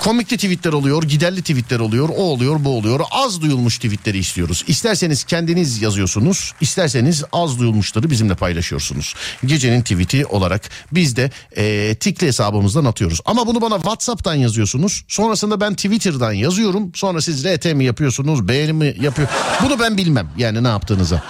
[0.00, 3.00] Komikli tweetler oluyor, giderli tweetler oluyor, o oluyor, bu oluyor.
[3.10, 4.64] Az duyulmuş tweetleri istiyoruz.
[4.68, 9.14] İsterseniz kendiniz yazıyorsunuz, isterseniz az duyulmuşları bizimle paylaşıyorsunuz.
[9.44, 13.20] Gecenin tweeti olarak biz de eee tikli hesabımızdan atıyoruz.
[13.24, 15.04] Ama bunu bana WhatsApp'tan yazıyorsunuz.
[15.08, 16.92] Sonrasında ben Twitter'dan yazıyorum.
[16.94, 19.28] Sonra siz RT mi yapıyorsunuz, beğeni mi yapıyor?
[19.64, 21.22] Bunu ben bilmem yani ne yaptığınıza.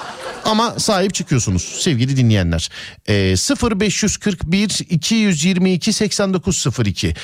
[0.44, 2.70] Ama sahip çıkıyorsunuz sevgili dinleyenler.
[3.08, 3.34] Ee,
[3.80, 7.14] 0541 222 8902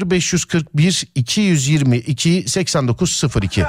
[0.00, 3.64] 0541 222 8902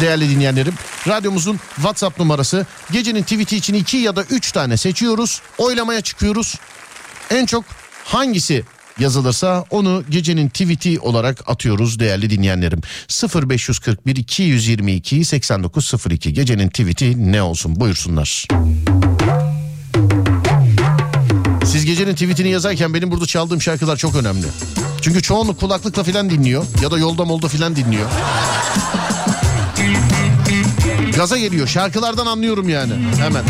[0.00, 0.74] Değerli dinleyenlerim
[1.08, 5.40] radyomuzun WhatsApp numarası gecenin tweet'i için 2 ya da 3 tane seçiyoruz.
[5.58, 6.54] Oylamaya çıkıyoruz.
[7.30, 7.64] En çok
[8.04, 8.64] hangisi
[8.98, 12.80] yazılırsa onu gecenin tweet'i olarak atıyoruz değerli dinleyenlerim.
[13.50, 18.46] 0541 222 8902 gecenin tweet'i ne olsun buyursunlar.
[21.64, 24.46] Siz gecenin tweetini yazarken benim burada çaldığım şarkılar çok önemli.
[25.00, 28.10] Çünkü çoğunluk kulaklıkla filan dinliyor ya da yolda molda filan dinliyor.
[31.16, 33.44] Gaza geliyor şarkılardan anlıyorum yani hemen.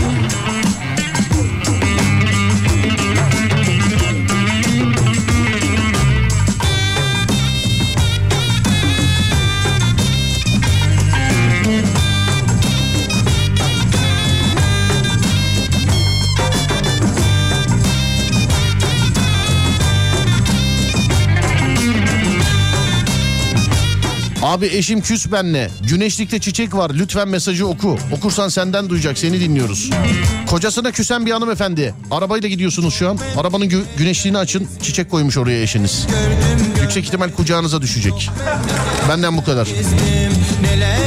[24.56, 25.70] Abi eşim küs benle.
[25.88, 26.90] Güneşlikte çiçek var.
[26.94, 27.98] Lütfen mesajı oku.
[28.12, 29.18] Okursan senden duyacak.
[29.18, 29.90] Seni dinliyoruz.
[30.46, 31.94] Kocasına küsen bir hanımefendi.
[32.10, 33.18] Arabayla gidiyorsunuz şu an.
[33.36, 34.68] Arabanın gü- güneşliğini açın.
[34.82, 36.06] Çiçek koymuş oraya eşiniz.
[36.82, 38.30] Yüksek ihtimal kucağınıza düşecek.
[39.08, 39.68] Benden bu kadar.
[40.62, 40.98] Neler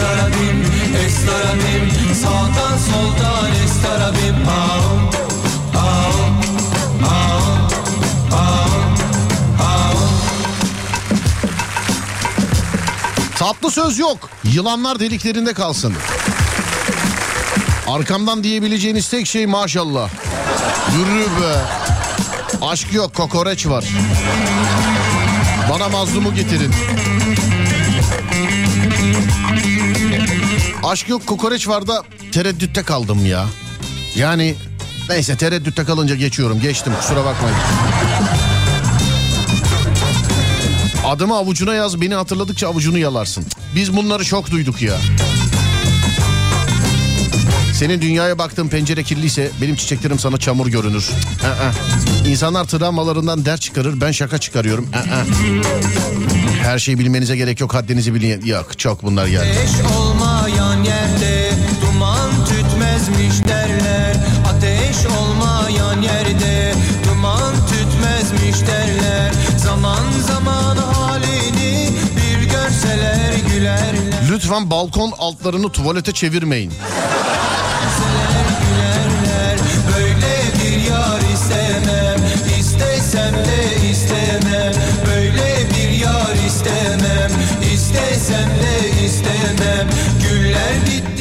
[0.00, 0.64] Estarabim,
[1.06, 5.10] estarabim Sağdan soldan estarabim Ağım,
[5.76, 6.40] ağım,
[7.04, 7.68] ağım,
[8.32, 8.94] ağım,
[9.60, 10.08] ağım
[13.38, 14.30] Tatlı söz yok.
[14.44, 15.94] Yılanlar deliklerinde kalsın.
[17.88, 20.10] Arkamdan diyebileceğiniz tek şey maşallah.
[20.98, 21.54] Yürü be.
[22.62, 23.84] Aşk yok kokoreç var.
[25.70, 26.74] Bana mazlumu getirin.
[30.90, 32.02] Aşk yok kokoreç var da
[32.32, 33.46] tereddütte kaldım ya.
[34.16, 34.54] Yani
[35.08, 36.60] neyse tereddütte kalınca geçiyorum.
[36.60, 37.56] Geçtim kusura bakmayın.
[41.06, 43.44] Adımı avucuna yaz beni hatırladıkça avucunu yalarsın.
[43.74, 44.96] Biz bunları çok duyduk ya.
[47.74, 51.10] Senin dünyaya baktığın pencere kirliyse benim çiçeklerim sana çamur görünür.
[52.26, 54.90] İnsanlar travmalarından ders çıkarır ben şaka çıkarıyorum.
[56.62, 58.46] Her şeyi bilmenize gerek yok haddinizi bilin.
[58.46, 59.48] Yok çok bunlar geldi.
[59.50, 61.50] Ateş olmayan yerde
[61.82, 64.16] duman tütmezmiş derler
[64.48, 66.74] Ateş olmayan yerde
[67.08, 73.94] duman tütmezmiş derler Zaman zaman halini bir görseler gülerler
[74.30, 76.72] Lütfen balkon altlarını tuvalete çevirmeyin.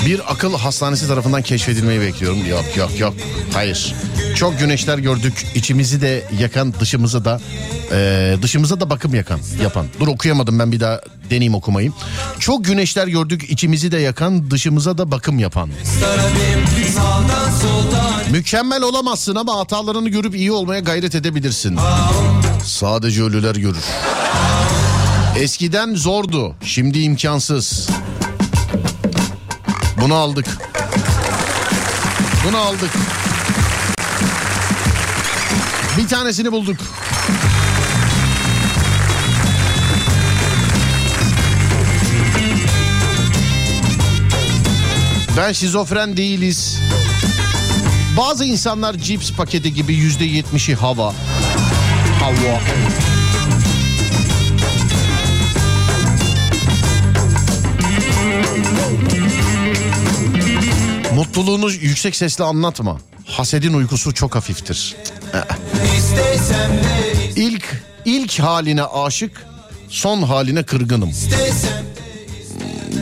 [0.10, 2.46] Bir akıl hastanesi tarafından keşfedilmeyi bekliyorum.
[2.50, 3.14] Yok yok yok.
[3.54, 3.96] Hayır.
[4.36, 5.48] Çok güneşler gördük.
[5.56, 7.42] İçimizi de yakan dışımızı da
[7.92, 9.86] e, dışımıza da bakım yakan yapan.
[10.00, 11.92] Dur okuyamadım ben bir daha deneyeyim okumayı.
[12.40, 13.50] Çok güneşler gördük.
[13.50, 15.70] içimizi de yakan dışımıza da bakım yapan.
[18.32, 21.80] Mükemmel olamazsın ama hatalarını görüp iyi olmaya gayret edebilirsin.
[22.64, 23.84] Sadece ölüler görür.
[25.40, 27.90] Eskiden zordu, şimdi imkansız.
[30.02, 30.46] Bunu aldık.
[32.48, 32.92] Bunu aldık.
[35.98, 36.78] Bir tanesini bulduk.
[45.38, 46.80] Ben şizofren değiliz.
[48.18, 51.14] Bazı insanlar cips paketi gibi yüzde yetmişi hava.
[52.20, 52.62] Hava.
[61.40, 62.98] Mutluluğunu yüksek sesle anlatma.
[63.26, 64.96] Hasedin uykusu çok hafiftir.
[67.36, 67.64] İlk
[68.06, 69.46] ilk haline aşık,
[69.90, 71.10] son haline kırgınım.
[71.10, 71.86] istesem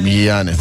[0.05, 0.51] Yani.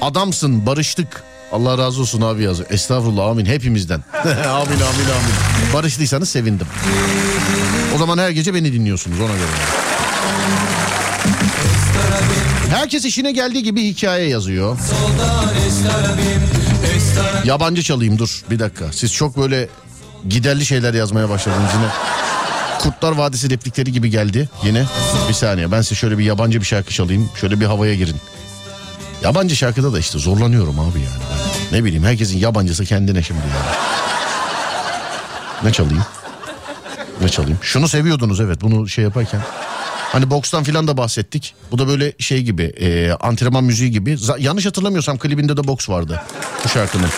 [0.00, 1.22] Adamsın, barıştık.
[1.52, 2.70] Allah razı olsun abi yazıyor.
[2.70, 4.04] Estağfurullah amin hepimizden.
[4.24, 5.74] amin amin amin.
[5.74, 6.66] Barıştıysanız sevindim.
[7.94, 9.50] O zaman her gece beni dinliyorsunuz ona göre.
[12.70, 14.78] Herkes işine geldiği gibi hikaye yazıyor.
[17.44, 18.92] Yabancı çalayım dur bir dakika.
[18.92, 19.68] Siz çok böyle
[20.28, 21.88] giderli şeyler yazmaya başladınız yine.
[22.78, 24.84] Kurtlar Vadisi replikleri gibi geldi yine.
[25.28, 27.30] Bir saniye ben size şöyle bir yabancı bir şarkı çalayım.
[27.40, 28.16] Şöyle bir havaya girin.
[29.22, 31.22] Yabancı şarkıda da işte zorlanıyorum abi yani.
[31.72, 33.76] Ben ne bileyim herkesin yabancısı kendine şimdi yani.
[35.64, 36.04] Ne çalayım?
[37.22, 37.58] Ne çalayım?
[37.62, 39.40] Şunu seviyordunuz evet bunu şey yaparken.
[40.12, 41.54] Hani bokstan filan da bahsettik.
[41.70, 44.10] Bu da böyle şey gibi e, antrenman müziği gibi.
[44.12, 46.22] Za- yanlış hatırlamıyorsam klibinde de boks vardı
[46.64, 47.08] bu şarkının.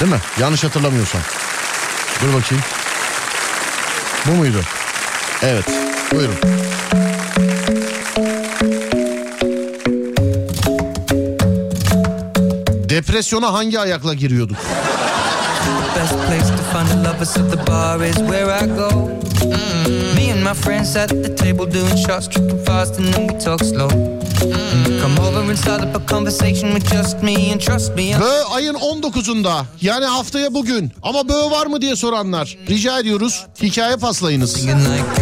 [0.00, 0.20] Değil mi?
[0.40, 1.20] Yanlış hatırlamıyorsam.
[2.22, 2.64] Dur bakayım.
[4.26, 4.60] Bu muydu?
[5.42, 5.64] Evet.
[6.12, 6.34] Buyurun.
[12.88, 14.56] Depresyona hangi ayakla giriyorduk?
[15.96, 19.10] Best place to find the lovers of the bar is where I go.
[19.44, 20.13] Mm.
[20.44, 23.88] And my friends at the table doing shots, tripping fast, and then we talk slow.
[25.00, 28.20] Come over and start up a conversation with just me, and trust me.
[28.20, 33.96] Bö ayın 19'unda yani haftaya bugün ama bö var mı diye soranlar rica ediyoruz hikaye
[33.96, 34.66] paslayınız.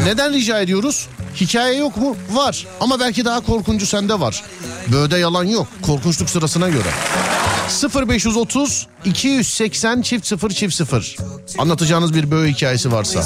[0.05, 1.09] Neden rica ediyoruz?
[1.41, 2.17] Hikaye yok mu?
[2.31, 4.43] Var ama belki daha korkuncu sende var.
[4.93, 6.89] Bö'de yalan yok korkunçluk sırasına göre.
[7.69, 11.17] 0530 280 çift 0 çift 0
[11.59, 13.25] anlatacağınız bir böğ hikayesi varsa.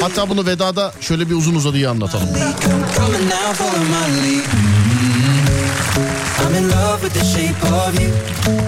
[0.00, 2.28] Hatta bunu vedada şöyle bir uzun uzadıya anlatalım.
[6.40, 8.10] I'm in love with the shape of you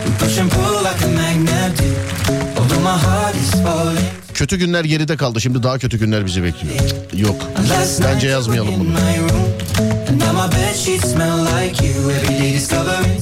[0.05, 1.85] We push and pull like a magnet do
[2.61, 6.75] Although my heart is falling Kötü günler geride kaldı şimdi daha kötü günler bizi bekliyor.
[7.13, 7.37] Yok
[8.03, 8.89] bence yazmayalım bunu.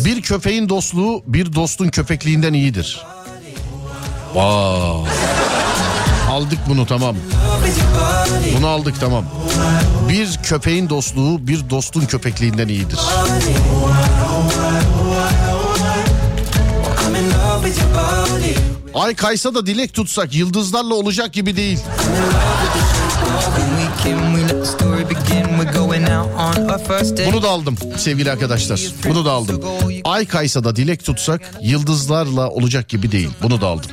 [0.05, 3.03] Bir köpeğin dostluğu bir dostun köpekliğinden iyidir.
[4.33, 5.11] Wow.
[6.31, 7.17] Aldık bunu tamam.
[8.57, 9.25] Bunu aldık tamam.
[10.09, 12.99] Bir köpeğin dostluğu bir dostun köpekliğinden iyidir.
[18.95, 21.79] Ay kaysa da dilek tutsak yıldızlarla olacak gibi değil.
[27.33, 28.81] Bunu da aldım sevgili arkadaşlar.
[29.09, 29.61] Bunu da aldım.
[30.05, 33.31] Ay kaysa da dilek tutsak yıldızlarla olacak gibi değil.
[33.43, 33.91] Bunu da aldım.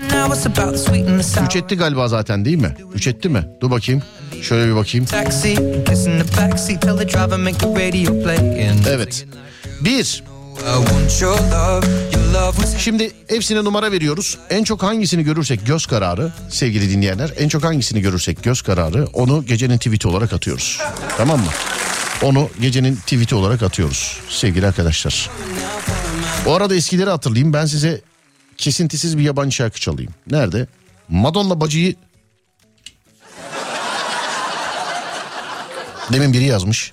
[1.46, 2.76] Üç etti galiba zaten değil mi?
[2.94, 3.48] Üç etti mi?
[3.62, 4.04] Dur bakayım.
[4.42, 5.06] Şöyle bir bakayım.
[8.90, 9.26] Evet.
[9.82, 10.24] Bir.
[12.78, 14.38] Şimdi hepsine numara veriyoruz.
[14.50, 17.34] En çok hangisini görürsek göz kararı sevgili dinleyenler.
[17.38, 20.80] En çok hangisini görürsek göz kararı onu gecenin tweet'i olarak atıyoruz.
[21.18, 21.52] Tamam mı?
[22.22, 25.30] Onu gecenin tweet'i olarak atıyoruz sevgili arkadaşlar.
[26.46, 27.54] O arada eskileri hatırlayayım.
[27.54, 28.02] Ben size
[28.58, 30.12] kesintisiz bir yabancı şarkı çalayım.
[30.32, 30.68] Nerede?
[31.10, 31.96] Madonna bacıyı...
[36.14, 36.92] Demin biri yazmış.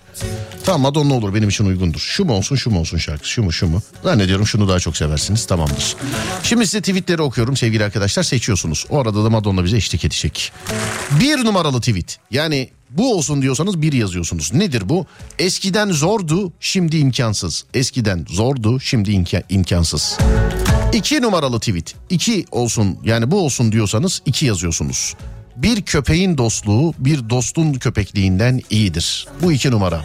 [0.64, 2.00] Tamam Madonna olur benim için uygundur.
[2.00, 3.82] Şu mu olsun şu mu olsun şarkısı şu mu şu mu.
[4.04, 5.96] Zannediyorum şunu daha çok seversiniz tamamdır.
[6.42, 8.86] Şimdi size tweetleri okuyorum sevgili arkadaşlar seçiyorsunuz.
[8.90, 10.52] O arada da Madonna bize eşlik edecek.
[11.20, 14.54] Bir numaralı tweet yani bu olsun diyorsanız bir yazıyorsunuz.
[14.54, 15.06] Nedir bu?
[15.38, 17.64] Eskiden zordu şimdi imkansız.
[17.74, 20.18] Eskiden zordu şimdi imka- imkansız.
[20.92, 21.94] İki numaralı tweet.
[22.10, 25.14] İki olsun yani bu olsun diyorsanız iki yazıyorsunuz.
[25.62, 29.26] Bir köpeğin dostluğu bir dostun köpekliğinden iyidir.
[29.43, 30.05] Bu iki numara.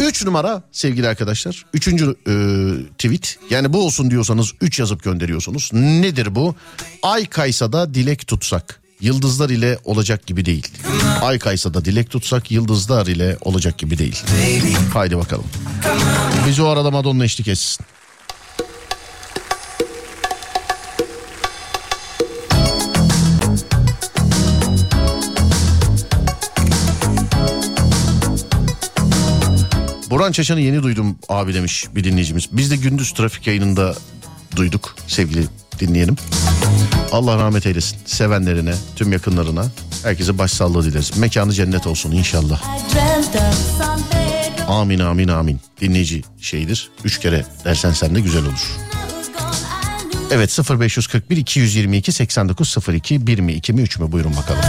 [0.00, 1.64] Üç numara sevgili arkadaşlar.
[1.74, 2.34] Üçüncü e,
[2.98, 3.38] tweet.
[3.50, 5.70] Yani bu olsun diyorsanız üç yazıp gönderiyorsunuz.
[5.72, 6.54] Nedir bu?
[7.02, 8.82] Ay kaysa da dilek tutsak.
[9.00, 10.68] Yıldızlar ile olacak gibi değil.
[11.22, 14.22] Ay kaysa da dilek tutsak yıldızlar ile olacak gibi değil.
[14.92, 15.46] Haydi bakalım.
[16.46, 17.86] Biz o arada Madonna eşlik etsin.
[30.22, 32.48] Burhan Çaşan'ı yeni duydum abi demiş bir dinleyicimiz.
[32.52, 33.94] Biz de gündüz trafik yayınında
[34.56, 35.44] duyduk sevgili
[35.78, 36.16] dinleyenim.
[37.12, 39.64] Allah rahmet eylesin sevenlerine, tüm yakınlarına
[40.02, 41.16] herkese başsağlığı dileriz.
[41.16, 42.62] Mekanı cennet olsun inşallah.
[44.68, 45.60] Amin amin amin.
[45.80, 46.90] Dinleyici şeydir.
[47.04, 48.70] Üç kere dersen sen de güzel olur.
[50.30, 54.62] Evet 0541 222 8902 1 mi 2 mi 3 mü buyurun bakalım.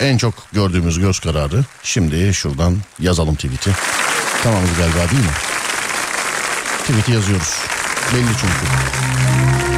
[0.00, 1.64] En çok gördüğümüz göz kararı.
[1.82, 3.70] Şimdi şuradan yazalım tweet'i.
[4.42, 5.32] Tamam galiba değil mi?
[6.82, 7.54] Tweet'i yazıyoruz.
[8.14, 9.69] Belli çünkü.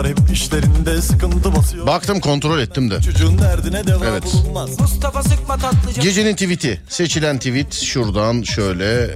[0.00, 1.86] Var hep işlerinde sıkıntı basıyor.
[1.86, 3.00] Baktım kontrol ettim de.
[3.00, 4.22] Çocuğun derdine deva Evet.
[4.24, 4.80] bulunmaz.
[4.80, 6.02] Mustafa sıkma tatlıca.
[6.02, 6.80] Gecenin tweet'i.
[6.88, 9.14] Seçilen tweet şuradan şöyle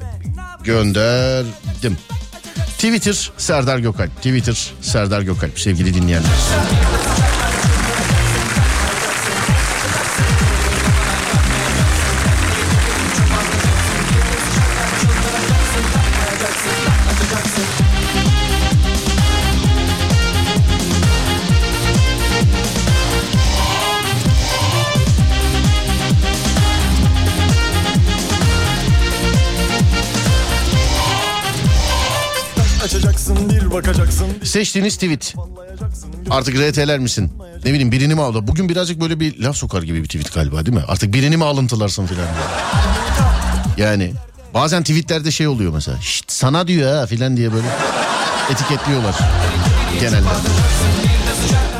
[0.64, 1.96] gönderdim.
[2.74, 4.16] Twitter Serdar Gökalp.
[4.16, 6.30] Twitter Serdar Gökalp sevgili dinleyenler.
[34.64, 35.34] Seçtiğiniz tweet.
[36.30, 37.32] Artık RT'ler misin?
[37.64, 38.46] Ne bileyim birini mi aldı?
[38.46, 40.82] Bugün birazcık böyle bir laf sokar gibi bir tweet galiba değil mi?
[40.88, 42.26] Artık birini mi alıntılarsın filan.
[43.76, 44.12] Yani
[44.54, 46.00] bazen tweetlerde şey oluyor mesela.
[46.00, 47.66] Şşt sana diyor ha filan diye böyle
[48.50, 49.14] etiketliyorlar
[50.00, 50.28] genelde.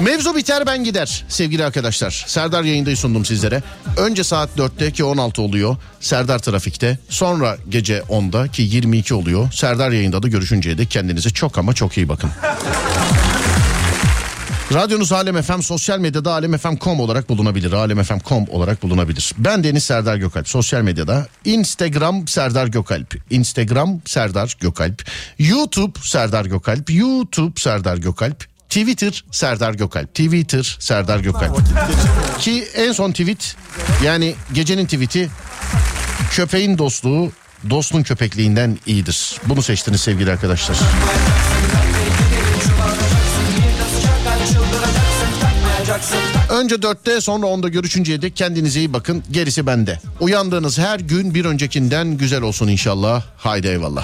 [0.01, 2.25] Mevzu biter ben gider sevgili arkadaşlar.
[2.27, 3.63] Serdar yayındayı sundum sizlere.
[3.97, 6.99] Önce saat 4'te ki 16 oluyor Serdar Trafik'te.
[7.09, 9.53] Sonra gece 10'da ki 22 oluyor.
[9.53, 12.31] Serdar yayında da görüşünceye dek kendinize çok ama çok iyi bakın.
[14.75, 17.73] Radyonuz Alem FM sosyal medyada alemfm.com olarak bulunabilir.
[17.73, 19.33] alemfm.com olarak bulunabilir.
[19.39, 20.49] Ben Deniz Serdar Gökalp.
[20.49, 23.15] Sosyal medyada Instagram Serdar Gökalp.
[23.31, 25.05] Instagram Serdar Gökalp.
[25.39, 26.91] YouTube Serdar Gökalp.
[26.91, 28.54] YouTube Serdar Gökalp.
[28.75, 30.09] Twitter Serdar Gökalp.
[30.09, 31.61] Twitter Serdar Gökalp.
[32.39, 33.57] Ki en son tweet
[34.05, 35.31] yani gecenin tweeti
[36.31, 37.33] köpeğin dostluğu
[37.71, 39.41] dostun köpekliğinden iyidir.
[39.47, 40.77] Bunu seçtiniz sevgili arkadaşlar.
[46.51, 49.23] Önce dörtte sonra onda görüşünceye dek kendinize iyi bakın.
[49.31, 49.99] Gerisi bende.
[50.21, 53.23] Uyandığınız her gün bir öncekinden güzel olsun inşallah.
[53.37, 54.03] Haydi eyvallah.